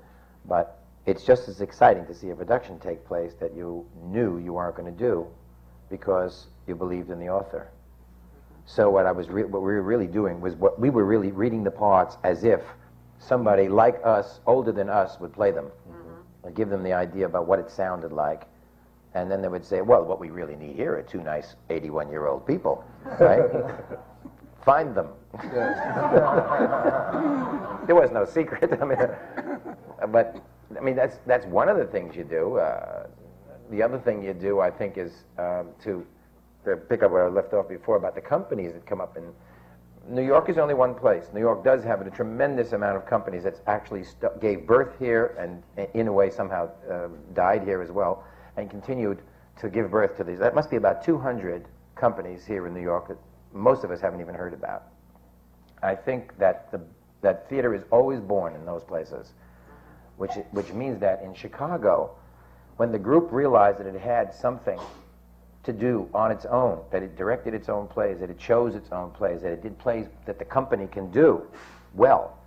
[0.46, 4.54] But it's just as exciting to see a production take place that you knew you
[4.54, 5.28] weren't going to do
[5.90, 7.70] because you believed in the author.
[8.66, 11.32] So what I was re- what we were really doing was what we were really
[11.32, 12.62] reading the parts as if
[13.20, 15.72] somebody like us, older than us, would play them
[16.48, 18.48] and give them the idea about what it sounded like.
[19.14, 22.10] And then they would say, well, what we really need here are two nice 81
[22.10, 22.86] year old people,
[23.20, 23.42] right?
[24.66, 25.10] Find them.
[27.86, 28.80] there was no secret.
[28.82, 28.98] I mean,
[30.10, 30.42] but
[30.76, 32.58] I mean, that's, that's one of the things you do.
[32.58, 33.08] Uh,
[33.70, 36.06] the other thing you do, I think, is um, to,
[36.64, 39.24] to pick up where I left off before about the companies that come up in
[40.10, 41.26] New York is only one place.
[41.34, 44.06] New York does have a tremendous amount of companies that actually
[44.40, 45.62] gave birth here and,
[45.94, 48.24] in a way, somehow um, died here as well,
[48.56, 49.22] and continued
[49.60, 50.40] to give birth to these.
[50.40, 53.18] That must be about 200 companies here in New York that
[53.54, 54.84] most of us haven't even heard about.
[55.84, 56.82] I think that the,
[57.22, 59.34] that theater is always born in those places,
[60.16, 62.16] which, which means that in Chicago,
[62.78, 64.80] when the group realized that it had something
[65.68, 68.92] to do on its own, that it directed its own plays, that it chose its
[68.92, 71.48] own plays, that it did plays that the company can do
[71.98, 72.38] well,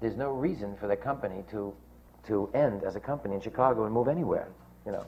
[0.00, 1.72] there's no reason for the company to,
[2.26, 4.48] to end as a company in Chicago and move anywhere,
[4.84, 5.06] you know.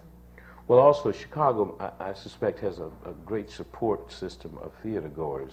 [0.68, 5.53] Well, also, Chicago, I, I suspect, has a, a great support system of theater goers,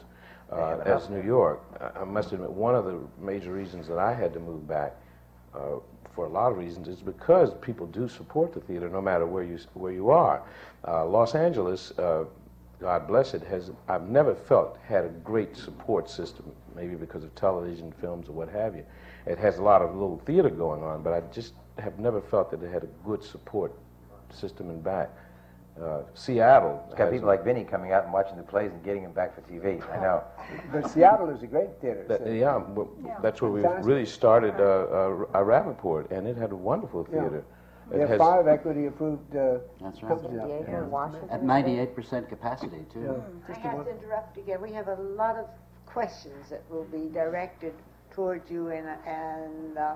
[0.51, 1.61] uh, as New York.
[1.81, 4.95] I, I must admit, one of the major reasons that I had to move back,
[5.55, 5.79] uh,
[6.13, 9.43] for a lot of reasons, is because people do support the theater no matter where
[9.43, 10.43] you, where you are.
[10.87, 12.25] Uh, Los Angeles, uh,
[12.79, 17.33] God bless it, has, I've never felt had a great support system, maybe because of
[17.35, 18.83] television, films, or what have you.
[19.25, 22.49] It has a lot of little theater going on, but I just have never felt
[22.51, 23.73] that it had a good support
[24.33, 25.09] system in back.
[25.79, 26.83] Uh, Seattle.
[26.87, 29.13] It's got people a- like Vinnie coming out and watching the plays and getting them
[29.13, 29.81] back for TV.
[29.91, 30.23] I know.
[30.71, 32.05] But Seattle is a great theater.
[32.07, 32.89] That, so- yeah, well,
[33.21, 37.43] that's where we really started uh, uh, a Rappaport, and it had a wonderful theater.
[37.89, 40.09] We It have has- five equity-approved uh, That's right.
[40.09, 40.81] companies out Yeah.
[40.83, 43.23] Washington, At 98% capacity, too.
[43.49, 44.61] I have to interrupt again.
[44.61, 45.47] We have a lot of
[45.85, 47.73] questions that will be directed
[48.11, 49.93] towards you, and, and uh,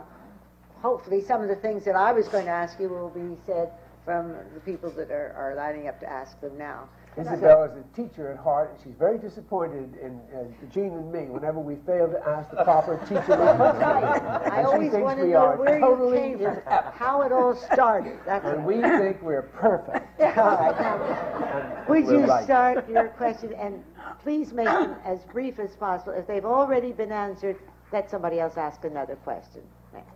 [0.82, 3.72] hopefully some of the things that I was going to ask you will be said
[4.06, 6.88] from the people that are, are lining up to ask them now.
[7.18, 10.44] Isabel is a teacher at heart, and she's very disappointed in uh,
[10.74, 15.20] Gene and me whenever we fail to ask the proper teacher I always thinks want
[15.20, 16.62] to we know are where you totally came from,
[16.94, 18.20] how it all started.
[18.26, 20.20] That's And we think we're perfect.
[21.90, 22.44] Would We're you right.
[22.44, 23.82] start your question and
[24.22, 26.14] please make them as brief as possible.
[26.14, 27.58] If they've already been answered,
[27.94, 29.62] let somebody else ask another question.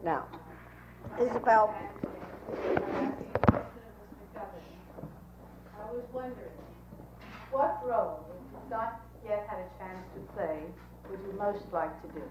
[0.03, 0.25] Now,
[1.17, 1.73] Isabel.
[5.89, 6.53] I was wondering,
[7.49, 10.61] what role, if you've not yet had a chance to play,
[11.09, 12.21] would you most like to do?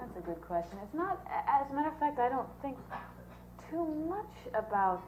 [0.00, 0.78] That's a good question.
[0.82, 2.76] It's not, as a matter of fact, I don't think
[3.70, 5.04] too much about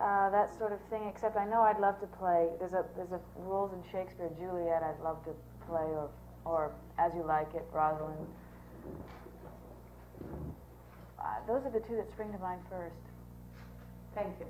[0.00, 2.48] uh, that sort of thing, except I know I'd love to play.
[2.58, 4.82] There's a there's a roles in Shakespeare, Juliet.
[4.82, 5.30] I'd love to
[5.68, 6.08] play, or
[6.46, 8.26] or As You Like It, Rosalind.
[11.20, 12.96] Uh, those are the two that spring to mind first.
[14.14, 14.46] Thank you.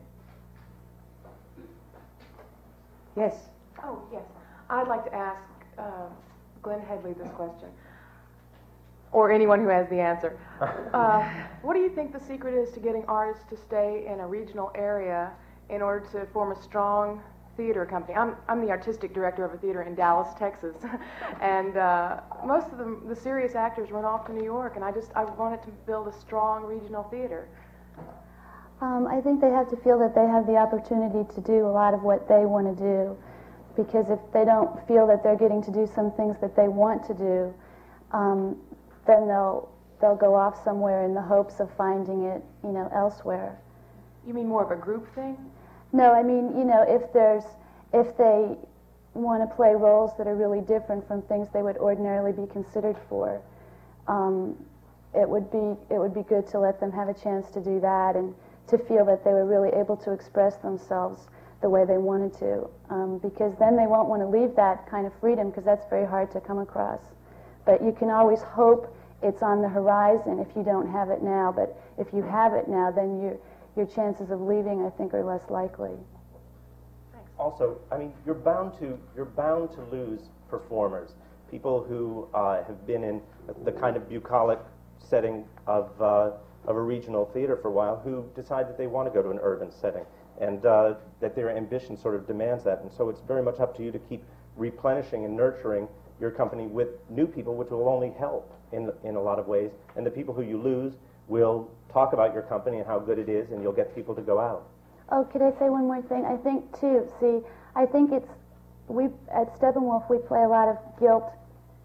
[3.17, 3.35] Yes.
[3.83, 4.23] Oh, yes.
[4.69, 5.43] I'd like to ask
[5.79, 6.07] uh,
[6.63, 7.69] Glenne Headly this question,
[9.13, 10.39] or anyone who has the answer.
[10.93, 11.23] Uh,
[11.63, 14.71] what do you think the secret is to getting artists to stay in a regional
[14.75, 15.31] area
[15.69, 17.23] in order to form a strong
[17.57, 18.15] theater company?
[18.17, 20.77] I'm, I'm the artistic director of a theater in Dallas, Texas,
[21.41, 24.91] and uh, most of the, the serious actors run off to New York, and I
[24.91, 27.49] just I wanted to build a strong regional theater.
[28.81, 31.73] Um, I think they have to feel that they have the opportunity to do a
[31.73, 33.17] lot of what they want to do.
[33.77, 37.07] Because if they don't feel that they're getting to do some things that they want
[37.07, 37.55] to do,
[38.13, 38.57] um,
[39.07, 39.71] then they'll
[40.01, 43.59] they'll go off somewhere in the hopes of finding it, you know, elsewhere.
[44.27, 45.37] You mean more of a group thing?
[45.93, 47.45] No, I mean, you know, if there's
[47.93, 48.57] if they
[49.15, 52.97] want to play roles that are really different from things they would ordinarily be considered
[53.09, 53.41] for,
[54.09, 54.57] um,
[55.15, 57.79] it would be it would be good to let them have a chance to do
[57.81, 58.35] that and
[58.71, 61.29] to feel that they were really able to express themselves
[61.63, 65.07] the way they wanted to, um, because then they won't want to leave that kind
[65.07, 67.01] of freedom because that's very hard to come across.
[67.67, 71.53] But you can always hope it's on the horizon if you don't have it now.
[71.55, 73.37] But if you have it now, then your
[73.77, 75.93] your chances of leaving, I think, are less likely.
[77.39, 81.11] Also, I mean, you're bound to you're bound to lose performers,
[81.51, 83.21] people who uh, have been in
[83.65, 84.59] the kind of bucolic
[84.99, 86.31] setting of uh,
[86.71, 89.31] of a regional theater for a while, who decide that they want to go to
[89.31, 90.05] an urban setting,
[90.41, 92.81] and uh, that their ambition sort of demands that.
[92.81, 94.23] And so it's very much up to you to keep
[94.57, 95.89] replenishing and nurturing
[96.21, 99.71] your company with new people, which will only help in in a lot of ways.
[99.97, 100.95] And the people who you lose
[101.29, 104.23] will talk about your company and how good it is, and you'll get people to
[104.23, 104.67] go out.
[105.13, 106.25] Oh, could I say one more thing?
[106.25, 107.11] I think too.
[107.21, 107.41] See,
[107.75, 108.29] I think it's
[108.89, 111.25] we at Steppenwolf we play a lot of guilt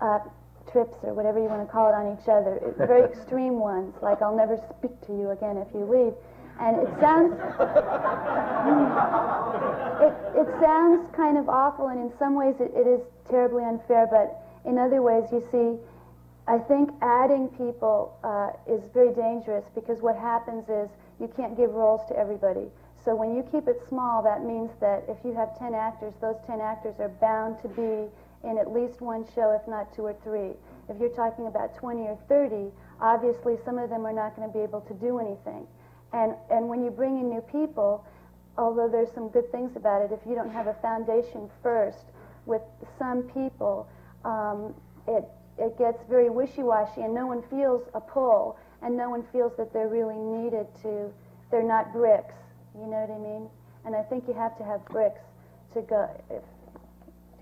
[0.01, 0.19] uh,
[0.71, 4.21] trips or whatever you want to call it on each other, very extreme ones, like
[4.21, 6.13] I'll never speak to you again if you leave,
[6.59, 7.33] and it sounds
[10.05, 14.07] it it sounds kind of awful, and in some ways it, it is terribly unfair.
[14.09, 15.77] But in other ways, you see.
[16.47, 20.89] I think adding people uh, is very dangerous because what happens is
[21.19, 22.67] you can't give roles to everybody.
[23.03, 26.35] So when you keep it small, that means that if you have 10 actors, those
[26.45, 28.09] 10 actors are bound to be
[28.45, 30.53] in at least one show, if not two or three.
[30.87, 32.71] If you're talking about 20 or 30,
[33.01, 35.67] obviously some of them are not going to be able to do anything.
[36.13, 38.05] And, and when you bring in new people,
[38.57, 42.05] although there's some good things about it, if you don't have a foundation first
[42.45, 42.61] with
[42.99, 43.89] some people,
[44.23, 44.73] um,
[45.07, 45.25] it,
[45.57, 49.73] it gets very wishy-washy and no one feels a pull and no one feels that
[49.73, 51.11] they're really needed to,
[51.49, 52.35] they're not bricks.
[52.75, 53.49] You know what I mean?
[53.85, 55.21] And I think you have to have bricks
[55.73, 56.09] to go.
[56.29, 56.43] If,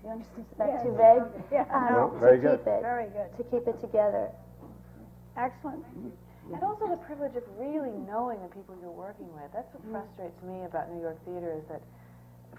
[0.04, 0.46] you understand?
[0.52, 0.82] Is that Yes.
[0.84, 1.22] too vague?
[1.50, 1.64] Yeah.
[1.72, 2.60] Um, No, to very keep good.
[2.68, 3.28] It, Very good.
[3.36, 4.30] To keep it together.
[5.36, 5.84] Excellent.
[6.52, 9.50] And also the privilege of really knowing the people you're working with.
[9.52, 11.80] That's what frustrates me about New York theater is that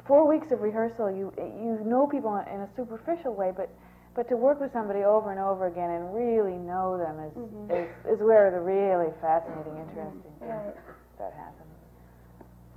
[0.06, 3.70] four weeks of rehearsal, you you know people in a superficial way, but
[4.16, 7.70] but to work with somebody over and over again and really know them is Mhm.
[7.72, 10.76] is, is where the really fascinating, interesting things Right.
[11.16, 11.78] start happening.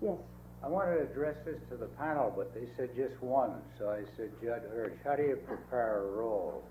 [0.00, 0.18] Yes.
[0.62, 3.62] I wanted to address this to the panel, but they said just one.
[3.78, 6.64] So I said, Judd Hirsch, how do you prepare a role?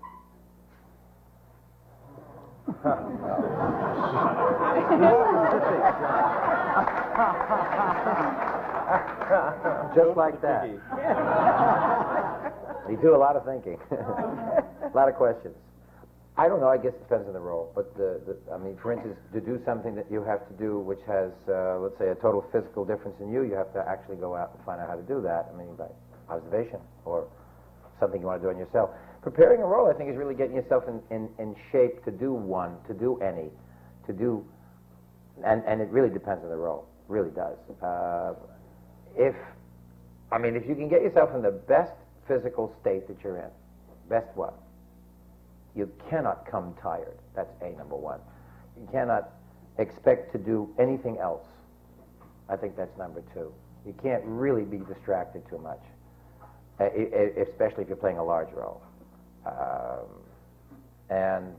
[9.96, 10.68] Just like that.
[12.90, 15.54] You do a lot of thinking, a lot of questions.
[16.38, 16.68] I don't know.
[16.68, 17.72] I guess it depends on the role.
[17.74, 20.78] But the, the I mean, for instance, to do something that you have to do,
[20.78, 24.16] which has, uh, let's say, a total physical difference in you, you have to actually
[24.16, 25.50] go out and find out how to do that.
[25.52, 25.90] I mean, by
[26.30, 27.26] observation or
[27.98, 28.90] something you want to do on yourself.
[29.22, 32.32] Preparing a role, I think, is really getting yourself in, in, in shape to do
[32.32, 33.50] one, to do any,
[34.06, 34.46] to do,
[35.44, 36.86] and, and it really depends on the role.
[37.08, 37.58] really does.
[37.82, 38.34] Uh,
[39.16, 39.34] if,
[40.30, 41.92] I mean, if you can get yourself in the best
[42.28, 43.50] physical state that you're in,
[44.08, 44.54] best one,
[45.78, 47.16] you cannot come tired.
[47.36, 48.18] That's A, number one.
[48.76, 49.30] You cannot
[49.78, 51.46] expect to do anything else.
[52.48, 53.52] I think that's number two.
[53.86, 55.80] You can't really be distracted too much,
[56.80, 58.82] especially if you're playing a large role.
[59.46, 60.08] Um,
[61.10, 61.54] and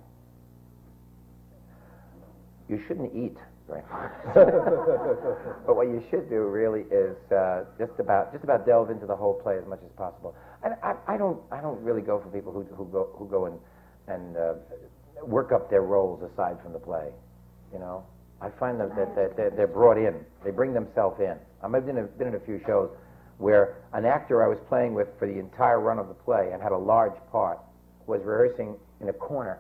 [2.68, 3.38] you shouldn't eat
[3.68, 4.12] very much.
[5.66, 9.16] but what you should do really is uh, just about just about delve into the
[9.16, 10.36] whole play as much as possible.
[10.64, 13.46] And I, I don't I don't really go for people who who go who go
[13.46, 13.58] and
[14.10, 14.54] and uh,
[15.24, 17.10] work up their roles aside from the play.
[17.74, 18.04] You know,
[18.42, 20.16] I find that, that, that they're, they're brought in.
[20.44, 21.36] They bring themselves in.
[21.62, 22.90] I've been in, a, been in a few shows
[23.38, 26.62] where an actor I was playing with for the entire run of the play and
[26.62, 27.60] had a large part
[28.08, 29.60] was rehearsing in a corner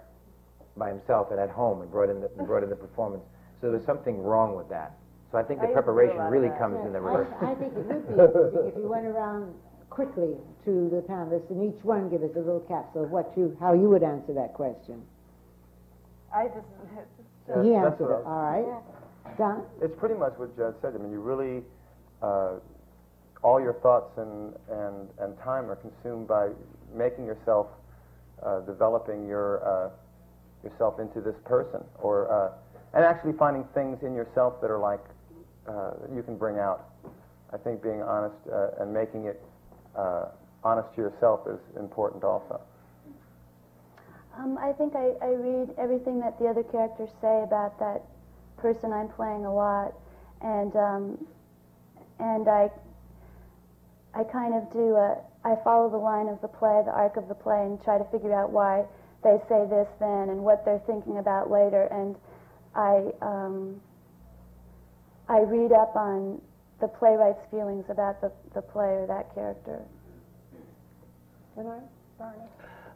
[0.75, 3.23] by himself and at home and brought in the, and brought in the performance.
[3.61, 4.97] So there's something wrong with that.
[5.31, 6.57] So I think the I used to do a preparation really that.
[6.59, 7.37] comes in the rehearsal.
[7.41, 9.53] I, I think it would be if you went around
[9.89, 10.35] quickly
[10.65, 13.73] to the panelists and each one give us a little capsule of what you, how
[13.73, 15.01] you would answer that question.
[16.33, 16.67] I just.
[17.63, 18.25] he that's answered what it.
[18.25, 19.37] All right.
[19.37, 19.63] Don?
[19.81, 20.93] It's pretty much what Judd said.
[20.95, 21.63] I mean, you really,
[22.21, 22.59] uh,
[23.41, 26.49] all your thoughts and, and, and time are consumed by
[26.93, 27.67] making yourself,
[28.43, 29.89] uh, developing your, uh,
[30.63, 32.51] yourself into this person, or, uh,
[32.93, 35.03] and actually finding things in yourself that are like,
[35.67, 36.89] uh, that you can bring out.
[37.53, 39.41] I think being honest uh, and making it
[39.95, 40.25] uh,
[40.63, 42.61] honest to yourself is important also.
[44.37, 48.01] Um, I think I, I read everything that the other characters say about that
[48.57, 49.93] person I'm playing a lot,
[50.41, 51.27] and um,
[52.19, 52.69] and I
[54.13, 57.27] I kind of do a I follow the line of the play, the arc of
[57.27, 58.85] the play, and try to figure out why
[59.23, 62.15] they say this then and what they're thinking about later, and
[62.75, 63.81] I um,
[65.27, 66.41] I read up on
[66.79, 69.81] the playwright's feelings about the, the play or that character.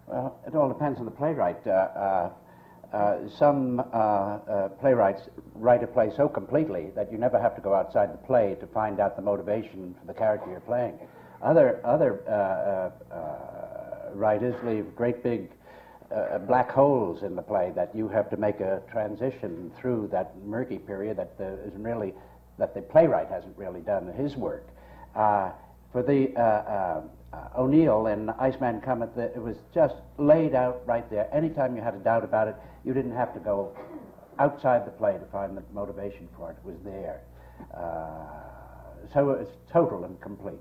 [0.08, 1.66] Well, it all depends on the playwright.
[1.66, 2.30] Uh, uh,
[2.94, 5.24] uh, some uh, uh, playwrights
[5.56, 8.68] write a play so completely that you never have to go outside the play to
[8.68, 11.00] find out the motivation for the character you're playing.
[11.42, 12.92] Other other uh,
[14.14, 15.50] writers leave great big
[16.48, 20.78] black holes in the play that you have to make a transition through that murky
[20.78, 22.14] period that isn't really
[22.58, 24.68] that the playwright hasn't really done his work.
[25.16, 25.52] Uh,
[25.92, 27.02] for the uh, uh,
[27.34, 31.28] uh, O'Neill and Iceman Cometh, the, it was just laid out right there.
[31.34, 33.76] Anytime you had a doubt about it, you didn't have to go
[34.40, 36.58] outside the play to find the motivation for it.
[36.58, 37.22] It was there.
[37.74, 40.56] Uh, so it was total and complete.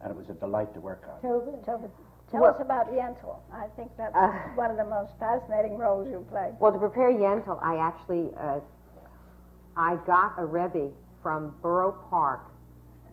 [0.00, 1.20] And it was a delight to work on.
[1.20, 1.64] Tovah?
[1.64, 1.90] Tovah.
[2.30, 3.36] Tell Well- us about Yentl.
[3.52, 6.54] I think that's Uh, one of the most fascinating roles you played.
[6.58, 8.60] Well, to prepare Yentl, I actually uh,
[9.76, 10.90] I got a rebbe
[11.26, 12.52] from Borough Park,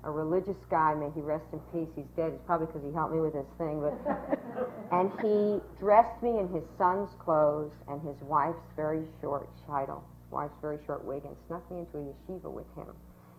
[0.03, 0.93] a religious guy.
[0.93, 1.89] May he rest in peace.
[1.95, 2.31] He's dead.
[2.31, 3.97] It's probably because he helped me with this thing, but
[4.91, 10.53] and he dressed me in his son's clothes and his wife's very short sheitel, wife's
[10.61, 12.93] very short wig, and snuck me into a yeshiva with him.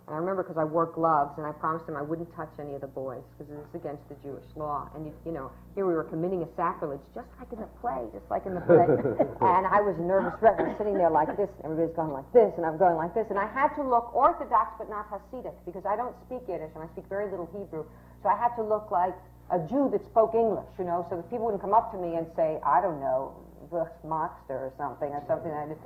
[0.07, 2.75] And I remember because I wore gloves, and I promised him I wouldn't touch any
[2.77, 4.89] of the boys because it was against the Jewish law.
[4.95, 8.05] And you, you know, here we were committing a sacrilege, just like in the play,
[8.13, 8.85] just like in the play.
[9.41, 10.61] and I was a nervous wreck.
[10.61, 13.17] I was sitting there like this, and everybody's going like this, and I'm going like
[13.17, 16.77] this, and I had to look orthodox but not Hasidic because I don't speak Yiddish
[16.77, 17.89] and I speak very little Hebrew.
[18.21, 19.17] So I had to look like
[19.51, 22.17] a Jew that spoke English, you know, so that people wouldn't come up to me
[22.17, 23.33] and say, I don't know,
[23.71, 25.53] the monster or something or something.
[25.53, 25.79] I did.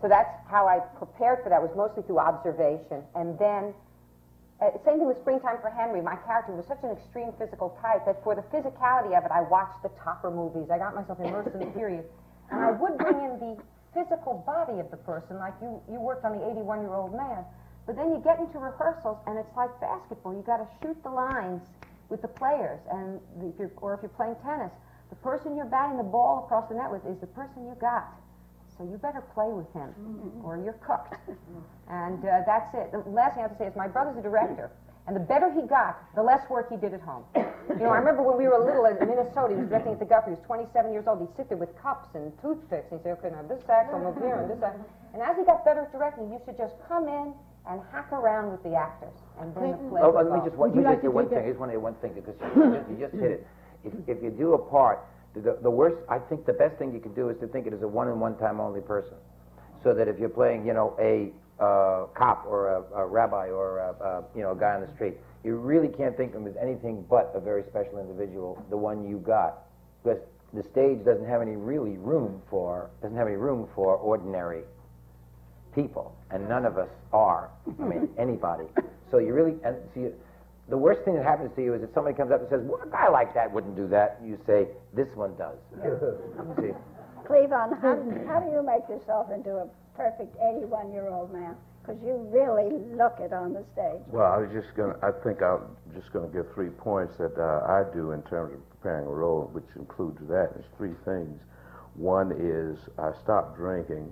[0.00, 1.60] So that's how I prepared for that.
[1.60, 3.72] Was mostly through observation, and then
[4.60, 6.00] uh, same thing with Springtime for Henry.
[6.00, 9.42] My character was such an extreme physical type that for the physicality of it, I
[9.44, 10.68] watched the Topper movies.
[10.72, 12.04] I got myself immersed in the period,
[12.50, 13.56] and I would bring in the
[13.92, 17.44] physical body of the person, like you you worked on the 81 year old man.
[17.86, 20.34] But then you get into rehearsals, and it's like basketball.
[20.34, 21.62] You've got to shoot the lines
[22.08, 24.72] with the players, and the, if you're, or if you're playing tennis,
[25.08, 28.10] the person you're batting the ball across the net with is the person you got.
[28.78, 29.88] So you better play with him,
[30.44, 31.14] or you're cooked.
[31.88, 32.92] And uh, that's it.
[32.92, 34.70] The last thing I have to say is my brother's a director,
[35.06, 37.24] and the better he got, the less work he did at home.
[37.34, 40.04] You know, I remember when we were little in Minnesota, he was directing at the
[40.04, 40.34] Guthrie.
[40.34, 41.20] He was 27 years old.
[41.20, 44.00] He'd sit there with cups and toothpicks, and he'd say, okay, now this act, I'll
[44.02, 44.78] move here, and this act.
[45.14, 47.32] And as he got better at directing, he used to just come in
[47.68, 50.74] and hack around with the actors, and then the play Oh, let me just, let
[50.74, 51.38] me just say one thing.
[51.38, 53.46] I just want to say one thing because you just, you just hit it.
[53.84, 55.02] If, if you do a part,
[55.42, 57.72] the, the worst, I think the best thing you can do is to think it
[57.72, 59.14] as a one and one time only person.
[59.82, 61.30] So that if you're playing, you know, a
[61.62, 64.92] uh, cop or a, a rabbi or a, a, you know, a guy on the
[64.94, 65.14] street,
[65.44, 69.08] you really can't think of him as anything but a very special individual, the one
[69.08, 69.64] you got.
[70.02, 70.20] Because
[70.52, 74.62] the stage doesn't have any really room for, doesn't have any room for ordinary
[75.74, 77.50] people, and none of us are.
[77.80, 78.64] I mean, anybody.
[79.10, 80.08] So you really, and see,
[80.68, 82.82] the worst thing that happens to you is if somebody comes up and says, well,
[82.82, 84.18] a guy like that wouldn't do that.
[84.24, 85.58] You say, this one does.
[86.58, 86.74] see?
[87.26, 87.94] Cleavon, how,
[88.26, 89.66] how do you make yourself into a
[89.96, 91.54] perfect 81 year old man?
[91.82, 94.02] Because you really look it on the stage.
[94.10, 97.16] Well, I was just going to, I think I'm just going to give three points
[97.18, 100.50] that uh, I do in terms of preparing a role, which includes that.
[100.54, 101.38] There's three things.
[101.94, 104.10] One is I stop drinking.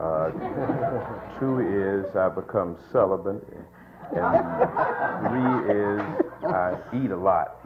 [0.00, 0.30] Uh,
[1.40, 3.44] two is I become celibate.
[4.12, 6.00] And three is
[6.52, 7.58] I eat a lot.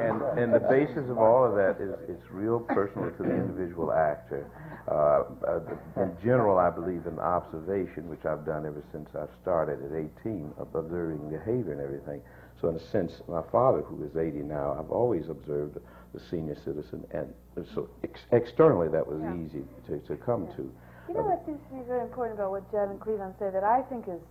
[0.00, 3.92] And, and the basis of all of that is it's real personal to the individual
[3.92, 4.46] actor.
[4.88, 9.84] Uh, uh, in general, I believe in observation, which I've done ever since I started
[9.84, 12.20] at 18, of observing behavior and everything.
[12.60, 15.78] So, in a sense, my father, who is 80 now, I've always observed
[16.14, 17.32] the senior citizen, and
[17.74, 19.34] so ex- externally that was Yeah.
[19.36, 20.70] easy to, to come to.
[21.10, 23.66] You know what seems to me very important about what Judd and Cleavon say that
[23.66, 24.22] I think is,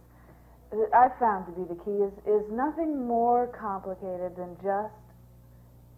[0.72, 4.96] that I've found to be the key is, is nothing more complicated than just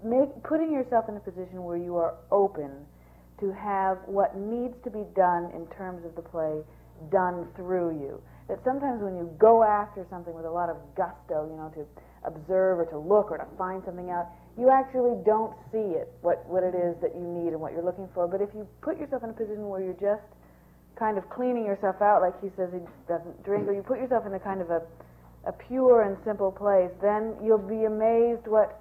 [0.01, 2.73] make, putting yourself in a position where you are open
[3.45, 6.65] to have what needs to be done in terms of the play
[7.13, 8.17] done through you.
[8.49, 11.85] That sometimes when you go after something with a lot of gusto, you know, to
[12.25, 16.41] observe or to look or to find something out, you actually don't see it, what,
[16.49, 18.25] what it is that you need and what you're looking for.
[18.25, 20.25] But if you put yourself in a position where you're just
[21.01, 22.79] kind of cleaning yourself out, like he says he
[23.09, 24.81] doesn't drink, or you put yourself in a kind of a,
[25.47, 28.79] a pure and simple place, then you'll be amazed what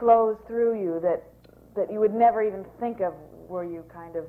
[0.00, 1.22] flows through you that,
[1.76, 3.12] that you would never even think of
[3.48, 4.24] were you kind of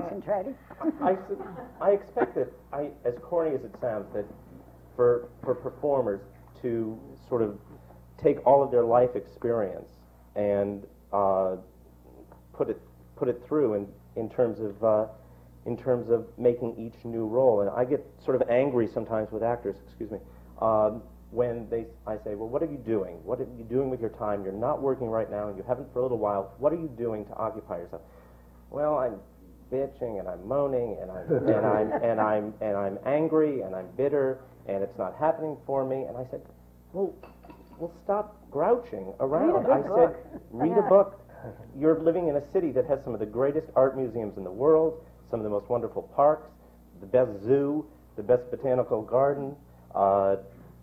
[0.00, 0.54] Concentrating.
[1.02, 1.18] I, s-
[1.80, 4.24] I expect that, I, as corny as it sounds, that
[4.96, 6.20] for, for performers
[6.62, 6.98] to
[7.28, 7.58] sort of
[8.16, 9.90] take all of their life experience
[10.36, 11.56] and uh,
[12.54, 12.80] put it
[13.16, 15.06] put it through in, in terms of uh,
[15.66, 17.60] in terms of making each new role.
[17.62, 20.18] And I get sort of angry sometimes with actors, excuse me,
[20.60, 23.16] um, when they I say, well, what are you doing?
[23.24, 24.44] What are you doing with your time?
[24.44, 26.54] You're not working right now, and you haven't for a little while.
[26.58, 28.02] What are you doing to occupy yourself?
[28.70, 29.16] Well, I'm
[29.72, 33.86] bitching and I'm moaning and I'm and I'm and I'm and I'm angry and I'm
[33.96, 36.02] bitter and it's not happening for me.
[36.02, 36.42] And I said,
[36.92, 37.14] well,
[37.78, 39.66] well, stop grouching around.
[39.66, 40.16] I said,
[40.50, 40.86] read Yeah.
[40.86, 41.20] a book.
[41.78, 44.52] You're living in a city that has some of the greatest art museums in the
[44.52, 45.04] world,
[45.34, 46.48] some of the most wonderful parks,
[47.00, 47.84] the best zoo,
[48.14, 49.56] the best botanical garden.
[49.92, 50.36] Uh,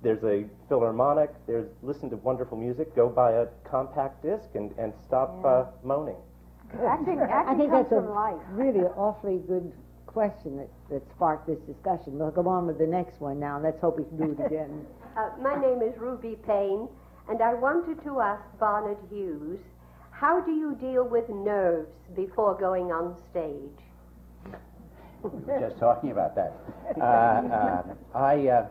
[0.03, 1.30] there's a philharmonic.
[1.48, 2.94] There's listen to wonderful music.
[2.94, 6.18] Go buy a compact disc and, and stop uh, moaning.
[6.86, 8.41] Acting, I think comes that's a life.
[8.52, 9.72] really awfully good
[10.06, 12.19] question that, that sparked this discussion.
[12.19, 13.57] We'll go on with the next one now.
[13.57, 14.86] Let's hope we can do it again.
[15.15, 16.90] Uh, my name is Ruby Payne,
[17.30, 19.61] and I wanted to ask Barnard Hughes,
[20.11, 23.80] how do you deal with nerves before going on stage?
[25.60, 26.53] Just talking about that.
[26.99, 27.84] Uh, uh,
[28.15, 28.68] I uh,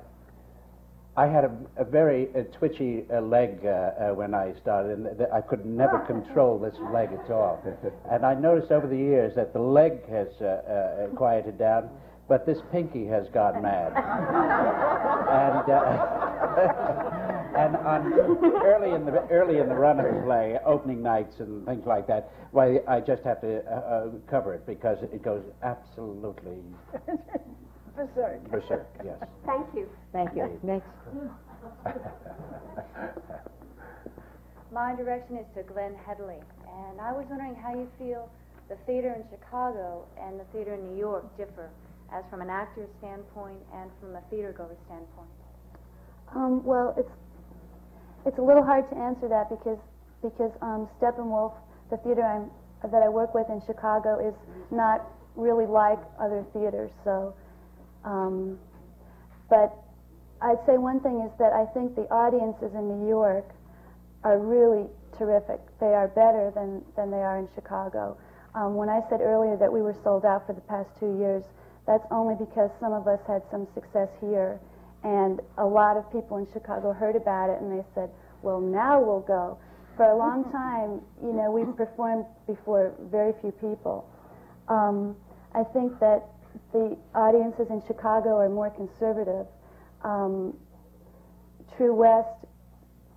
[1.16, 5.31] I had a, a very uh, twitchy uh, leg uh, when I started, and th-
[5.32, 7.62] I could never control this leg at all.
[8.10, 10.28] And I noticed over the years that the leg has
[11.16, 11.90] quieted down,
[12.31, 13.89] but this pinky has gone mad.
[13.90, 18.12] and uh, and on
[18.65, 22.07] early in the early in the run of the play, opening nights and things like
[22.07, 26.59] that, why I just have to uh, uh, cover it because it goes absolutely
[27.97, 28.48] Berserk.
[28.48, 28.86] berserk.
[29.05, 29.16] Yes.
[29.44, 29.89] Thank you.
[30.12, 30.59] Thank you.
[30.62, 30.86] Next.
[34.73, 36.39] My direction is to Glenne Headly,
[36.89, 38.31] and I was wondering how you feel
[38.69, 41.70] the theater in Chicago and the theater in New York differ,
[42.12, 45.30] as from an actor's standpoint and from a theater goer standpoint.
[46.34, 47.10] Um, well, it's
[48.26, 49.78] it's a little hard to answer that because
[50.22, 51.54] because um, Steppenwolf,
[51.90, 52.50] the theater I'm,
[52.90, 54.34] that I work with in Chicago, is
[54.70, 56.90] not really like other theaters.
[57.04, 57.34] So,
[58.04, 58.58] um,
[59.48, 59.72] but
[60.42, 63.48] I'd say one thing is that I think the audiences in New York
[64.24, 65.60] are really terrific.
[65.80, 68.16] They are better than than they are in Chicago.
[68.54, 71.44] Um, when I said earlier that we were sold out for the past two years,
[71.86, 74.61] that's only because some of us had some success here,
[75.02, 78.11] and a lot of people in Chicago heard about it and they said,
[78.43, 79.59] "Well, now we'll go."
[79.97, 84.09] For a long time, you know, we've performed before very few people.
[84.69, 85.16] Um,
[85.55, 86.27] I think that
[86.73, 89.47] the audiences in Chicago are more conservative.
[90.05, 90.57] Um,
[91.77, 92.28] True West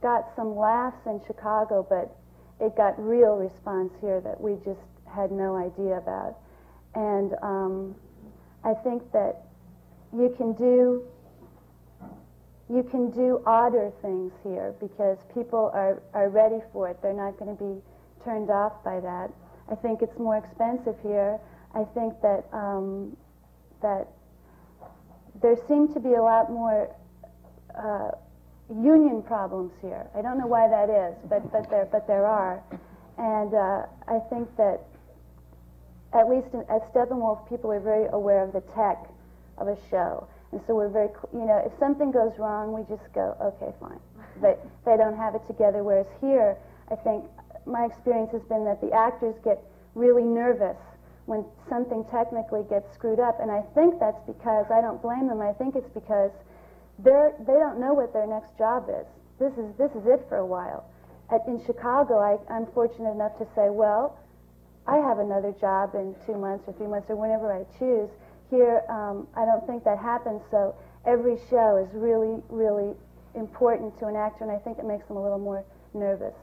[0.02, 2.16] got some laughs in Chicago, but
[2.60, 6.38] it got real response here that we just had no idea about.
[6.96, 7.96] And um,
[8.64, 9.44] I think that
[10.14, 11.04] you can do
[12.70, 16.98] you can do odder things here because people are, are ready for it.
[17.02, 17.82] They're not going to be
[18.24, 19.30] turned off by that.
[19.70, 21.40] I think it's more expensive here.
[21.76, 23.16] I think that um,
[23.82, 24.08] that
[25.42, 26.96] there seem to be a lot more
[27.78, 28.12] uh,
[28.70, 30.08] union problems here.
[30.16, 32.64] I don't know why that is, but but there but there are,
[33.18, 34.82] and uh, I think that
[36.14, 39.10] at least in, at Steppenwolf, people are very aware of the tech
[39.58, 43.06] of a show, and so we're very, you know if something goes wrong, we just
[43.14, 44.00] go okay fine.
[44.42, 45.84] But they don't have it together.
[45.84, 46.58] Whereas here,
[46.90, 47.26] I think
[47.66, 49.62] my experience has been that the actors get
[49.94, 50.78] really nervous
[51.26, 55.40] when something technically gets screwed up, and I think that's because I don't blame them.
[55.40, 56.32] I think it's because
[57.00, 59.08] they're they don't know what their next job is.
[59.40, 60.86] This is this is it for a while.
[61.32, 64.20] At, in Chicago, I, I'm fortunate enough to say, well,
[64.88, 68.10] I have another job in two months or three months or whenever I choose.
[68.50, 70.42] Here, um, I don't think that happens.
[70.52, 72.94] So every show is really, really
[73.36, 76.36] important to an actor, and I think it makes them a little more nervous.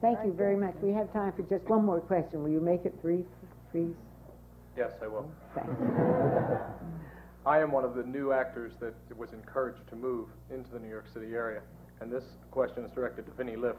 [0.00, 0.74] Thank you very much.
[0.82, 2.42] We have time for just one more question.
[2.42, 3.24] Will you make it brief,
[3.72, 3.94] please?
[4.76, 5.28] Yes, I will.
[5.54, 5.72] Thanks.
[7.46, 10.88] I am one of the new actors that was encouraged to move into the New
[10.88, 11.62] York City area,
[12.00, 13.76] and this question is directed to Vinnie Liff.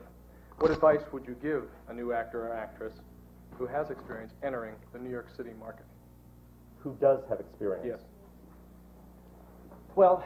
[0.59, 2.93] What advice would you give a new actor or actress
[3.57, 5.85] who has experience entering the New York City market?
[6.79, 7.85] Who does have experience?
[7.87, 7.99] Yes.
[9.95, 10.23] Well,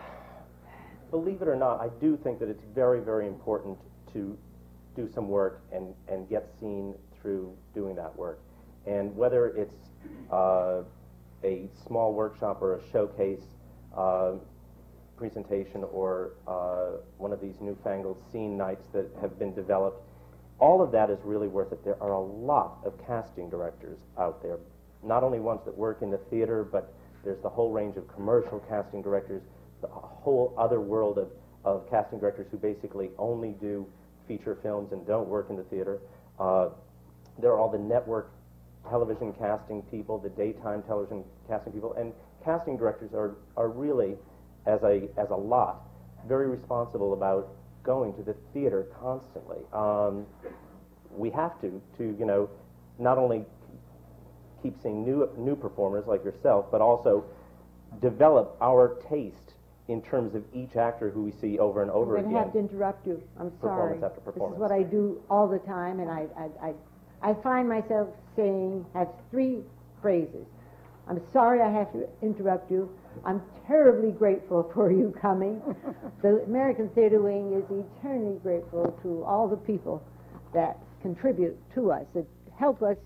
[1.12, 3.78] believe it or not, I do think that it's very, very important
[4.14, 4.38] to
[4.96, 8.40] do some work and, and get seen through doing that work.
[8.86, 9.76] And whether it's
[10.32, 10.82] uh,
[11.44, 13.44] a small workshop or a showcase
[13.96, 14.34] uh,
[15.16, 20.04] presentation or uh, one of these newfangled scene nights that have been developed,
[20.62, 21.84] all of that is really worth it.
[21.84, 24.60] There are a lot of casting directors out there,
[25.04, 26.94] not only ones that work in the theater, but
[27.26, 29.42] there's the whole range of commercial casting directors,
[29.82, 31.30] the whole other world of,
[31.66, 33.88] of casting directors who basically only do
[34.28, 36.00] feature films and don't work in the theater.
[36.40, 36.70] Uh,
[37.40, 38.32] there are all the network
[38.88, 42.14] television casting people, the daytime television casting people, and
[42.46, 44.16] casting directors are, are really,
[44.68, 45.82] as a, as a lot,
[46.28, 47.50] very responsible about
[47.84, 49.60] going to the theater constantly.
[49.74, 50.26] Um,
[51.12, 52.50] we have to, to, you know,
[53.00, 53.46] not only
[54.62, 57.26] keep seeing new, new performers like yourself, but also
[58.02, 59.56] develop our taste
[59.88, 62.34] in terms of each actor who we see over and over I'm again.
[62.34, 63.22] to have to interrupt you.
[63.40, 63.98] I'm sorry.
[63.98, 64.60] Performance after performance.
[64.60, 68.10] This is what I do all the time, and I, I, I, I find myself
[68.36, 69.64] saying, have three
[70.02, 70.46] phrases.
[71.08, 72.90] I'm sorry I have to interrupt you.
[73.26, 75.62] I'm terribly grateful for you coming.
[76.22, 80.04] the American Theater Wing is eternally grateful to all the people
[80.54, 82.26] that contribute to us, that
[82.58, 82.98] help us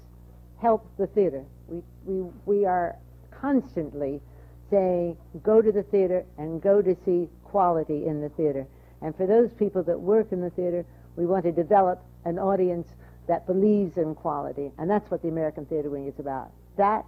[0.61, 1.43] help the theater.
[1.67, 2.95] We, we, we are
[3.41, 4.21] constantly
[4.69, 8.65] saying, go to the theater and go to see quality in the theater.
[9.01, 12.87] And for those people that work in the theater, we want to develop an audience
[13.27, 14.71] that believes in quality.
[14.77, 16.51] And that's what the American Theater Wing is about.
[16.77, 17.05] That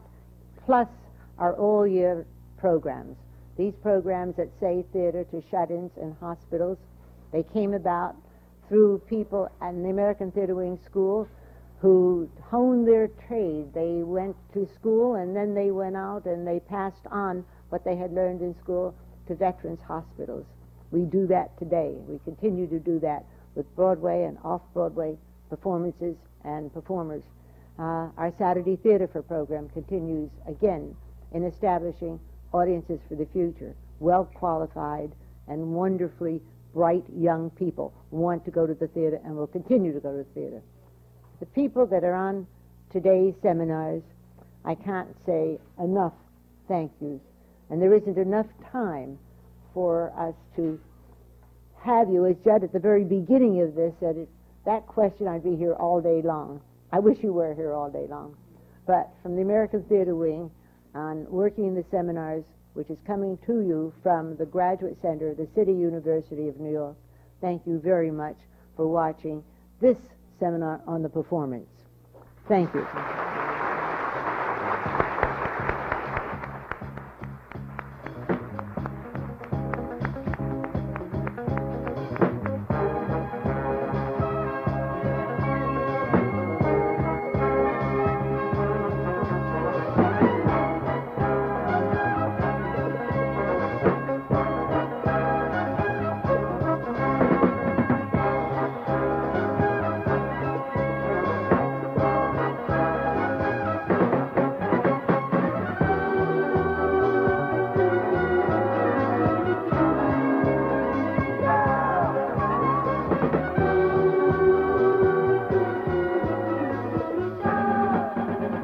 [0.66, 0.88] plus
[1.38, 2.26] our all year
[2.58, 3.18] programs.
[3.58, 6.78] These programs that say theater to shut ins and hospitals,
[7.32, 8.16] they came about
[8.68, 11.28] through people in the American Theater Wing School
[11.80, 13.74] who honed their trade.
[13.74, 17.96] They went to school and then they went out and they passed on what they
[17.96, 18.96] had learned in school
[19.28, 20.46] to veterans hospitals.
[20.92, 21.96] We do that today.
[22.08, 23.26] We continue to do that
[23.56, 25.18] with Broadway and off Broadway
[25.50, 27.24] performances and performers.
[27.78, 30.96] Uh, our Saturday Theater for program continues again
[31.34, 32.20] in establishing
[32.54, 33.76] audiences for the future.
[34.00, 35.12] Well qualified
[35.48, 36.42] and wonderfully
[36.74, 40.18] bright young people want to go to the theater and will continue to go to
[40.18, 40.62] the theater.
[41.40, 42.48] The people that are on
[42.92, 44.04] today's seminars,
[44.66, 46.14] I can't say enough
[46.68, 47.22] thank yous.
[47.70, 49.18] And there isn't enough time
[49.74, 50.80] for us to
[51.84, 54.30] have you, as Judd at the very beginning of this said, it,
[54.66, 56.62] that question I'd be here all day long.
[56.92, 58.36] I wish you were here all day long.
[58.86, 60.50] But from the American Theater Wing,
[60.98, 62.44] on working in the seminars,
[62.74, 66.72] which is coming to you from the Graduate Center of the City University of New
[66.72, 66.96] York,
[67.40, 68.38] thank you very much
[68.76, 69.44] for watching
[69.80, 69.98] this
[70.40, 71.70] seminar on the performance.
[72.48, 72.86] Thank you.